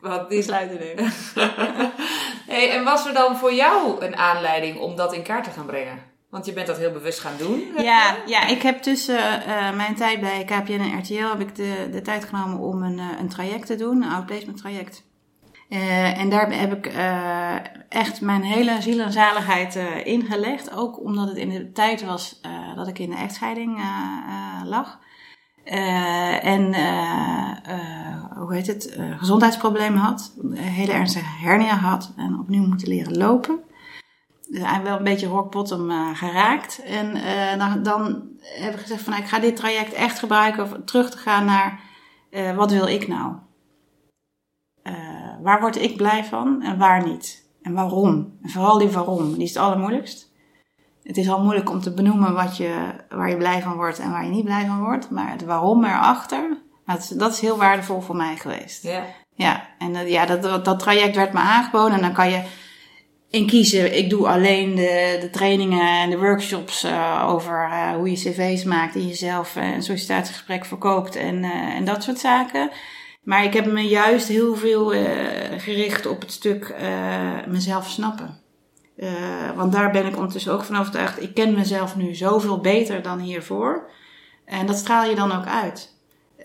[0.00, 1.04] Wat die sluiten nemen.
[2.52, 5.66] hey, en was er dan voor jou een aanleiding om dat in kaart te gaan
[5.66, 5.98] brengen?
[6.36, 7.64] Want je bent dat heel bewust gaan doen.
[7.76, 11.88] Ja, ja ik heb tussen uh, mijn tijd bij KPN en RTL heb ik de,
[11.92, 15.04] de tijd genomen om een, een traject te doen, een outplacement traject.
[15.68, 16.92] Uh, en daar heb ik
[17.88, 20.72] echt mijn hele ziel en zaligheid ingelegd.
[20.72, 22.40] Ook omdat het in de tijd was
[22.74, 23.80] dat ik in de echtscheiding
[24.64, 24.98] lag.
[25.64, 26.74] en
[28.36, 28.98] hoe heet het?
[29.18, 30.34] gezondheidsproblemen had.
[30.42, 32.12] Een hele ernstige hernia had.
[32.16, 33.60] En opnieuw moeten leren lopen.
[34.82, 36.82] Wel een beetje rock bottom geraakt.
[36.82, 37.14] En
[37.58, 41.10] dan, dan heb ik gezegd van nou, ik ga dit traject echt gebruiken om terug
[41.10, 41.80] te gaan naar
[42.56, 43.34] wat wil ik nou?
[45.42, 47.48] waar word ik blij van en waar niet?
[47.62, 48.38] En waarom?
[48.42, 50.32] En vooral die waarom, die is het allermoeilijkst.
[51.02, 54.10] Het is al moeilijk om te benoemen wat je, waar je blij van wordt en
[54.10, 55.10] waar je niet blij van wordt.
[55.10, 58.82] Maar het waarom erachter, dat is, dat is heel waardevol voor mij geweest.
[58.82, 59.04] Ja.
[59.34, 61.92] Ja, en ja, dat, dat traject werd me aangeboden.
[61.92, 62.42] En dan kan je
[63.36, 63.96] in kiezen.
[63.96, 68.64] Ik doe alleen de, de trainingen en de workshops uh, over uh, hoe je cv's
[68.64, 72.70] maakt en jezelf een sollicitatiegesprek verkoopt en, en dat soort zaken.
[73.22, 74.92] Maar ik heb me juist heel veel
[75.56, 76.74] gericht op het stuk
[77.46, 78.40] mezelf snappen.
[79.56, 81.22] Want daar ben ik ondertussen ook van overtuigd.
[81.22, 83.90] Ik ken mezelf nu zoveel beter dan hiervoor.
[84.44, 85.95] En dat straal je dan ook uit.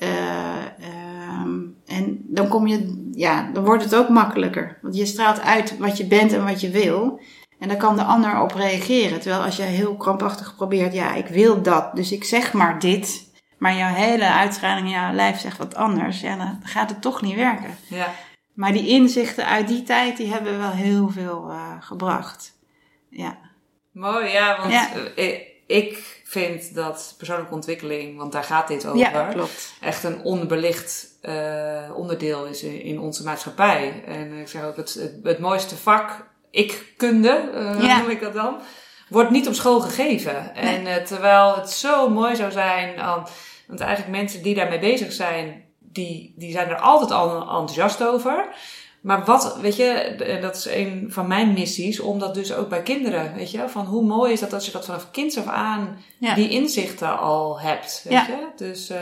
[0.04, 4.78] Um, en dan kom je, ja, dan wordt het ook makkelijker.
[4.82, 7.22] Want je straalt uit wat je bent en wat je wil.
[7.60, 9.20] En dan kan de ander op reageren.
[9.20, 13.30] Terwijl als jij heel krampachtig probeert, ja, ik wil dat, dus ik zeg maar dit
[13.62, 17.22] maar jouw hele uitstraling in jouw lijf zegt wat anders, ja, dan gaat het toch
[17.22, 17.78] niet werken.
[17.88, 18.14] Ja.
[18.54, 22.60] Maar die inzichten uit die tijd, die hebben wel heel veel uh, gebracht.
[23.10, 23.38] Ja.
[23.92, 24.88] Mooi, ja, want ja.
[25.16, 29.74] Ik, ik vind dat persoonlijke ontwikkeling, want daar gaat dit over, ja, klopt.
[29.82, 34.04] echt een onbelicht uh, onderdeel is in, in, onze maatschappij.
[34.06, 37.98] En ik zeg ook, het, het, het mooiste vak, ik-kunde, uh, ja.
[38.00, 38.62] noem ik dat dan,
[39.10, 40.52] wordt niet op school gegeven.
[40.56, 40.88] Nee.
[40.88, 43.00] En terwijl het zo mooi zou zijn...
[43.00, 43.24] Um,
[43.68, 48.46] want eigenlijk mensen die daarmee bezig zijn, die, die zijn er altijd al enthousiast over.
[49.02, 52.82] Maar wat, weet je, dat is een van mijn missies, om dat dus ook bij
[52.82, 55.98] kinderen, weet je, van hoe mooi is dat als je dat vanaf kinds af aan
[56.18, 56.36] ja.
[56.36, 58.28] die inzichten al hebt, weet ja.
[58.28, 58.48] je.
[58.56, 58.98] Dus, uh...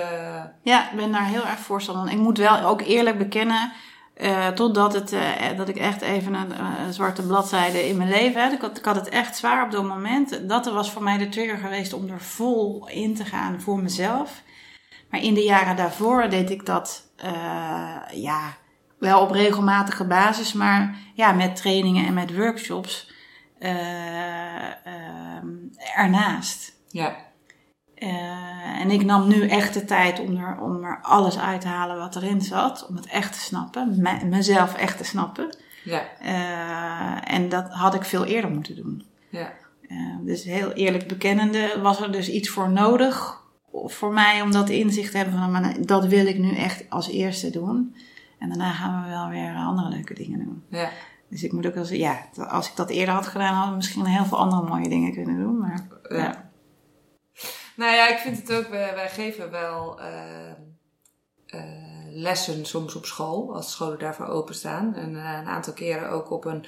[0.62, 2.14] Ja, ik ben daar heel erg voorstander van.
[2.14, 3.72] Ik moet wel ook eerlijk bekennen,
[4.18, 5.22] uh, totdat het, uh,
[5.58, 8.52] dat ik echt even een, zwarte bladzijde in mijn leven had.
[8.52, 10.50] Ik had, ik had het echt zwaar op dat moment.
[10.50, 14.42] Dat was voor mij de trigger geweest om er vol in te gaan voor mezelf.
[15.10, 17.04] Maar in de jaren daarvoor deed ik dat,
[18.14, 18.58] ja,
[19.00, 23.12] wel op regelmatige basis, maar ja, met trainingen en met workshops
[23.60, 24.88] uh,
[25.96, 26.74] ernaast.
[26.88, 27.16] Ja.
[27.96, 31.68] Uh, en ik nam nu echt de tijd om er, om er alles uit te
[31.68, 32.88] halen wat erin zat.
[32.90, 34.02] Om het echt te snappen.
[34.02, 35.58] Me, mezelf echt te snappen.
[35.84, 36.04] Ja.
[37.24, 39.06] En dat had ik veel eerder moeten doen.
[39.30, 39.54] Ja.
[40.22, 43.40] Dus heel eerlijk bekennende was er dus iets voor nodig
[43.72, 47.10] voor mij om dat inzicht te hebben van maar dat wil ik nu echt als
[47.10, 47.96] eerste doen.
[48.40, 50.64] En daarna gaan we wel weer andere leuke dingen doen.
[50.70, 50.90] Ja.
[51.30, 53.76] Dus ik moet ook wel zeggen, ja, als ik dat eerder had gedaan, hadden we
[53.76, 55.58] misschien heel veel andere mooie dingen kunnen doen.
[55.58, 56.18] Maar, ja.
[56.18, 56.50] ja.
[57.76, 60.06] Nou ja, ik vind het ook, wij, wij geven wel uh,
[61.48, 61.62] uh,
[62.12, 64.96] lessen soms op school, als scholen daarvoor openstaan.
[64.96, 66.66] En uh, een aantal keren ook op een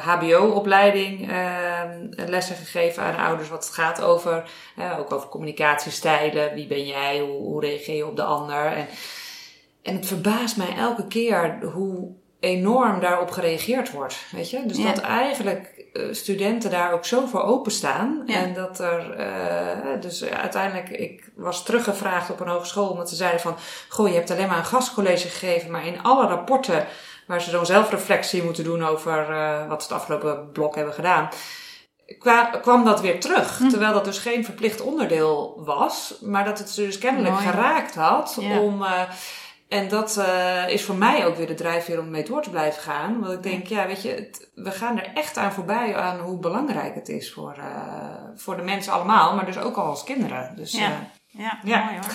[0.00, 1.30] HBO-opleiding
[2.10, 4.50] lessen gegeven aan ouders, wat het gaat over,
[4.98, 6.54] ook over communicatiestijlen.
[6.54, 7.20] Wie ben jij?
[7.20, 8.66] Hoe, hoe reageer je op de ander?
[8.66, 8.86] En,
[9.86, 12.08] en het verbaast mij elke keer hoe
[12.40, 14.16] enorm daarop gereageerd wordt.
[14.30, 14.66] Weet je?
[14.66, 14.92] Dus ja.
[14.92, 15.76] dat eigenlijk
[16.10, 18.22] studenten daar ook zo voor openstaan.
[18.26, 18.34] Ja.
[18.34, 23.40] En dat er, uh, dus uiteindelijk, ik was teruggevraagd op een hogeschool, omdat ze zeiden
[23.40, 23.56] van,
[23.88, 26.86] goh, je hebt alleen maar een gastcollege gegeven, maar in alle rapporten
[27.26, 31.28] waar ze zo'n zelfreflectie moeten doen over uh, wat ze het afgelopen blok hebben gedaan,
[32.18, 33.58] kwa, kwam dat weer terug.
[33.58, 33.68] Hm.
[33.68, 37.46] Terwijl dat dus geen verplicht onderdeel was, maar dat het ze dus kennelijk Mooi.
[37.46, 38.60] geraakt had Ja.
[38.60, 38.82] om.
[38.82, 39.00] Uh,
[39.68, 42.82] en dat uh, is voor mij ook weer de drijfveer om mee door te blijven
[42.82, 43.20] gaan.
[43.20, 46.38] Want ik denk, ja, weet je, het, we gaan er echt aan voorbij aan hoe
[46.38, 50.56] belangrijk het is voor, uh, voor de mensen allemaal, maar dus ook al als kinderen.
[50.56, 50.88] Dus, Ja.
[50.90, 50.96] uh,
[51.26, 51.84] ja, Ja.
[51.84, 52.10] mooi hoor.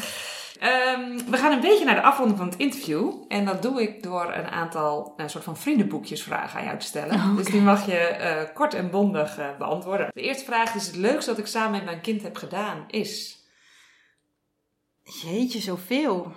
[0.70, 3.14] um, we gaan een beetje naar de afronding van het interview.
[3.28, 6.86] En dat doe ik door een aantal een soort van vriendenboekjes vragen aan jou te
[6.86, 7.16] stellen.
[7.16, 10.08] Oh, Dus die mag je kort en bondig beantwoorden.
[10.14, 13.40] De eerste vraag is: Het leukste dat ik samen met mijn kind heb gedaan is.
[15.04, 16.32] Jeetje, zoveel.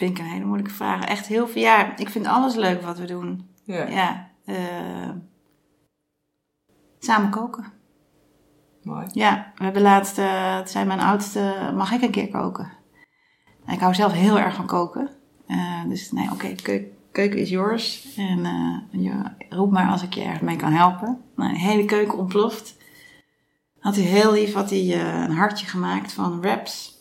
[0.00, 1.04] Vind ik een hele moeilijke vraag.
[1.04, 1.62] Echt heel veel.
[1.62, 3.48] Ja, ik vind alles leuk wat we doen.
[3.64, 3.86] Ja.
[3.86, 4.30] Ja.
[4.44, 5.10] Uh,
[6.98, 7.64] samen koken.
[8.82, 9.06] Mooi.
[9.12, 12.72] Ja, we hebben laatst, uh, het zei mijn oudste, mag ik een keer koken?
[13.64, 15.10] En ik hou zelf heel erg van koken.
[15.46, 18.14] Uh, dus nee, oké, okay, keuken, keuken is yours.
[18.16, 18.42] En
[18.90, 21.20] je roep maar als ik je ergens mee kan helpen.
[21.36, 22.76] Nou, de hele keuken ontploft.
[23.78, 26.99] Had hij heel lief had hij, een hartje gemaakt van wraps.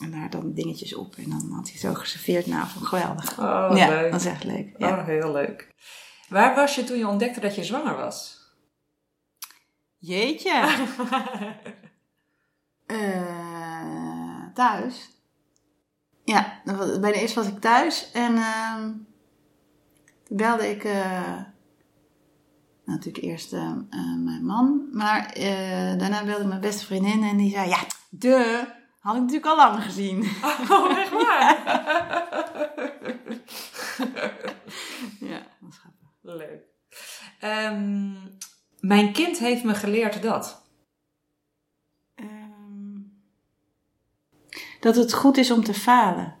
[0.00, 1.14] En daar dan dingetjes op.
[1.16, 2.46] En dan had hij zo geserveerd.
[2.46, 3.38] Nou, ik geweldig.
[3.38, 4.10] Oh, ja, leuk.
[4.10, 4.74] dat is echt leuk.
[4.78, 4.98] Ja.
[4.98, 5.74] Oh, heel leuk.
[6.28, 8.42] Waar was je toen je ontdekte dat je zwanger was?
[9.98, 10.86] Jeetje.
[12.86, 15.10] uh, thuis.
[16.24, 16.60] Ja,
[17.00, 18.10] bij de eerste was ik thuis.
[18.12, 18.76] En uh,
[20.24, 20.84] toen belde ik...
[20.84, 21.42] Uh,
[22.84, 23.72] natuurlijk eerst uh,
[24.24, 24.88] mijn man.
[24.92, 25.34] Maar
[25.98, 27.22] daarna belde ik mijn beste vriendin.
[27.22, 27.68] En die zei...
[27.68, 28.66] Ja, de
[29.04, 30.22] had ik natuurlijk al lang gezien.
[30.70, 31.56] Oh, echt waar?
[35.30, 36.08] ja, dat is grappig.
[36.20, 36.62] Leuk.
[37.42, 38.16] Um,
[38.80, 40.66] mijn kind heeft me geleerd dat.
[42.14, 43.22] Um,
[44.80, 46.36] dat het goed is om te falen.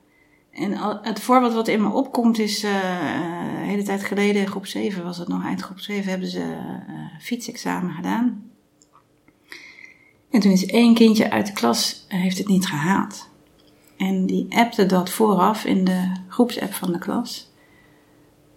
[0.50, 4.66] En het voorbeeld wat in me opkomt is, uh, uh, een hele tijd geleden, groep
[4.66, 6.40] 7 was het nog, eind groep 7, hebben ze
[6.88, 8.53] uh, fietsexamen gedaan.
[10.34, 13.28] En toen is één kindje uit de klas, heeft het niet gehaald.
[13.96, 17.52] En die appte dat vooraf in de groepsapp van de klas.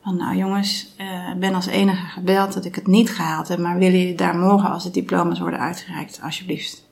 [0.01, 0.95] Van nou jongens,
[1.33, 4.35] ik ben als enige gebeld dat ik het niet gehaald heb, maar willen jullie daar
[4.37, 6.87] morgen als de diploma's worden uitgereikt, alsjeblieft,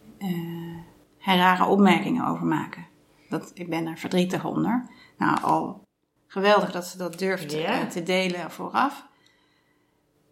[1.20, 2.86] rare opmerkingen over maken?
[3.30, 4.90] Dat, ik ben er verdrietig onder.
[5.18, 5.82] Nou, al
[6.28, 7.88] geweldig dat ze dat durft yeah.
[7.88, 9.06] te delen vooraf.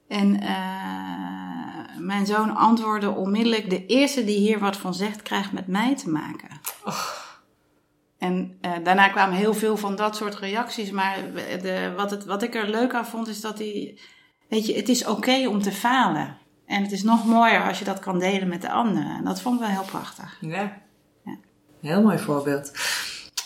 [0.07, 1.42] En uh,
[1.97, 6.09] mijn zoon antwoordde onmiddellijk: De eerste die hier wat van zegt, krijgt met mij te
[6.09, 6.49] maken.
[6.85, 7.21] Oh.
[8.17, 10.91] En uh, daarna kwamen heel veel van dat soort reacties.
[10.91, 11.17] Maar
[11.61, 13.99] de, wat, het, wat ik er leuk aan vond, is dat hij.
[14.49, 16.37] Weet je, het is oké okay om te falen.
[16.65, 19.17] En het is nog mooier als je dat kan delen met de anderen.
[19.17, 20.37] En dat vond ik wel heel prachtig.
[20.41, 20.81] Ja.
[21.23, 21.37] ja.
[21.81, 22.71] Heel mooi voorbeeld.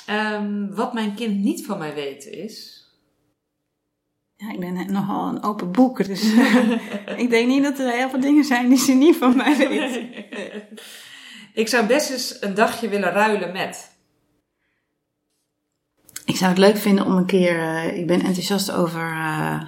[0.10, 2.77] Um, wat mijn kind niet van mij weet is.
[4.38, 6.06] Ja, ik ben nogal een open boek.
[6.06, 6.24] Dus
[7.24, 9.70] ik denk niet dat er heel veel dingen zijn die ze niet van mij weet.
[9.70, 10.26] Nee.
[11.54, 13.96] Ik zou best eens een dagje willen ruilen met.
[16.26, 17.58] Ik zou het leuk vinden om een keer.
[17.58, 19.62] Uh, ik ben enthousiast over uh,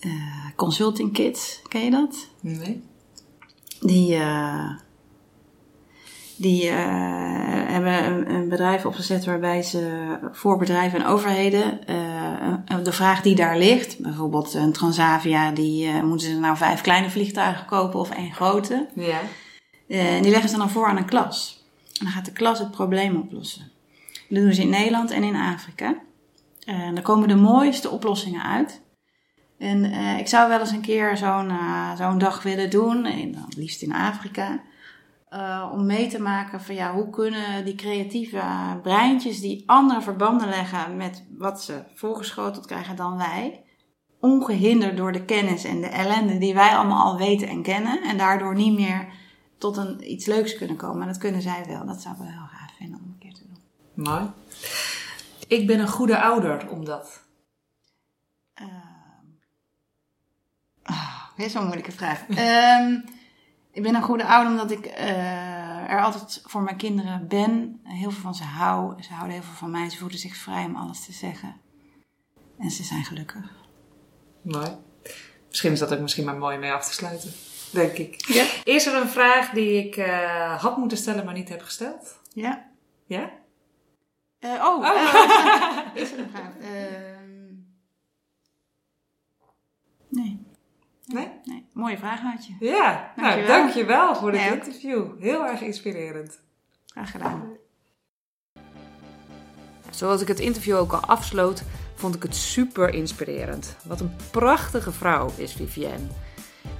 [0.00, 1.60] uh, consulting kits.
[1.68, 2.28] Ken je dat?
[2.40, 2.82] Nee.
[3.80, 4.18] Die.
[6.36, 11.80] Die hebben een, een, bedrijf opgezet waarbij ze voor bedrijven en overheden
[12.82, 17.66] de vraag die daar ligt, bijvoorbeeld een Transavia, die moeten ze nou vijf kleine vliegtuigen
[17.66, 18.86] kopen of één grote?
[18.94, 19.20] Ja.
[19.88, 21.64] Eh, en die leggen ze dan voor aan een klas.
[21.98, 23.70] En dan gaat de klas het probleem oplossen.
[24.28, 25.98] Dat doen ze in Nederland en in Afrika.
[26.64, 28.80] En daar komen de mooiste oplossingen uit.
[29.58, 33.32] En eh, ik zou wel eens een keer zo'n eh, zo'n dag willen doen, en
[33.32, 34.60] dan liefst in Afrika.
[35.36, 38.42] Eh, om mee te maken van ja, hoe kunnen die creatieve
[38.82, 43.64] breintjes die andere verbanden leggen met wat ze voorgeschoteld krijgen dan wij,
[44.20, 48.16] ongehinderd door de kennis en de ellende die wij allemaal al weten en kennen, en
[48.16, 49.08] daardoor niet meer
[49.58, 51.00] tot een, iets leuks kunnen komen.
[51.00, 51.86] En dat kunnen zij wel.
[51.86, 54.04] Dat zou ik wel heel gaaf vinden om een keer te doen.
[54.04, 54.30] Mooi.
[55.48, 57.24] Ik ben een goede ouder, omdat.
[58.54, 58.96] Ehm
[60.82, 62.28] ah, weer zo'n moeilijke vraag.
[62.28, 63.00] Ehm,
[63.76, 67.80] ik ben een goede ouder omdat ik eh, er altijd voor mijn kinderen ben.
[67.84, 69.02] Heel veel van ze hou.
[69.02, 69.90] Ze houden heel veel van mij.
[69.90, 71.60] Ze voelen zich vrij om alles te zeggen.
[72.58, 73.52] En ze zijn gelukkig.
[74.42, 74.76] Mooi.
[75.48, 77.32] Misschien is dat ook misschien maar mooi mee af te sluiten.
[77.70, 78.26] Denk ik.
[78.26, 78.46] Ja.
[78.64, 82.20] Is er een vraag die ik eh, had moeten stellen, maar niet heb gesteld?
[82.32, 82.70] Ja.
[83.06, 83.30] Ja?
[84.38, 86.52] Eh, oh, eh, is er een vraag?
[86.72, 87.54] Ehm,
[90.08, 90.45] nee,
[91.06, 91.28] Nee?
[91.44, 91.66] nee.
[91.72, 92.54] Mooie vraag had je.
[92.60, 93.12] Ja.
[93.16, 93.58] Nou, Dankjewel.
[93.58, 94.52] dankjewel voor dit Ja.
[94.52, 95.04] interview.
[95.20, 96.40] Heel erg inspirerend.
[96.86, 97.42] Graag gedaan.
[99.90, 101.62] Zoals ik het interview ook al afsloot,
[101.94, 103.76] vond ik het super inspirerend.
[103.84, 106.06] Wat een prachtige vrouw is Vivienne.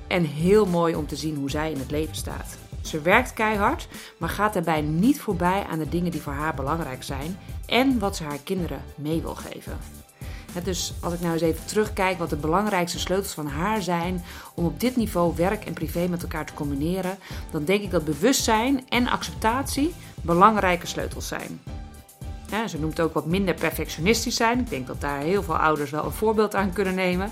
[0.07, 2.59] En heel mooi om te zien hoe zij in het leven staat.
[2.83, 7.03] Ze werkt keihard, maar gaat daarbij niet voorbij aan de dingen die voor haar belangrijk
[7.03, 9.79] zijn en wat ze haar kinderen mee wil geven.
[10.63, 14.25] Dus als ik nou eens even terugkijk wat de belangrijkste sleutels van haar zijn
[14.55, 17.19] om op dit niveau werk en privé met elkaar te combineren,
[17.51, 21.61] dan denk ik dat bewustzijn en acceptatie belangrijke sleutels zijn.
[22.69, 24.59] Ze noemt ook wat minder perfectionistisch zijn.
[24.59, 27.31] Ik denk dat daar heel veel ouders wel een voorbeeld aan kunnen nemen.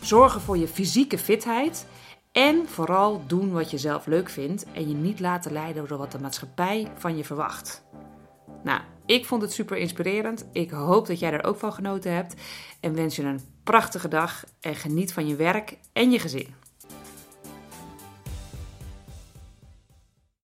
[0.00, 1.86] Zorgen voor je fysieke fitheid.
[2.32, 6.12] En vooral doen wat je zelf leuk vindt en je niet laten leiden door wat
[6.12, 7.82] de maatschappij van je verwacht.
[8.62, 10.46] Nou, ik vond het super inspirerend.
[10.52, 12.34] Ik hoop dat jij er ook van genoten hebt.
[12.80, 16.63] En wens je een prachtige dag en geniet van je werk en je gezin.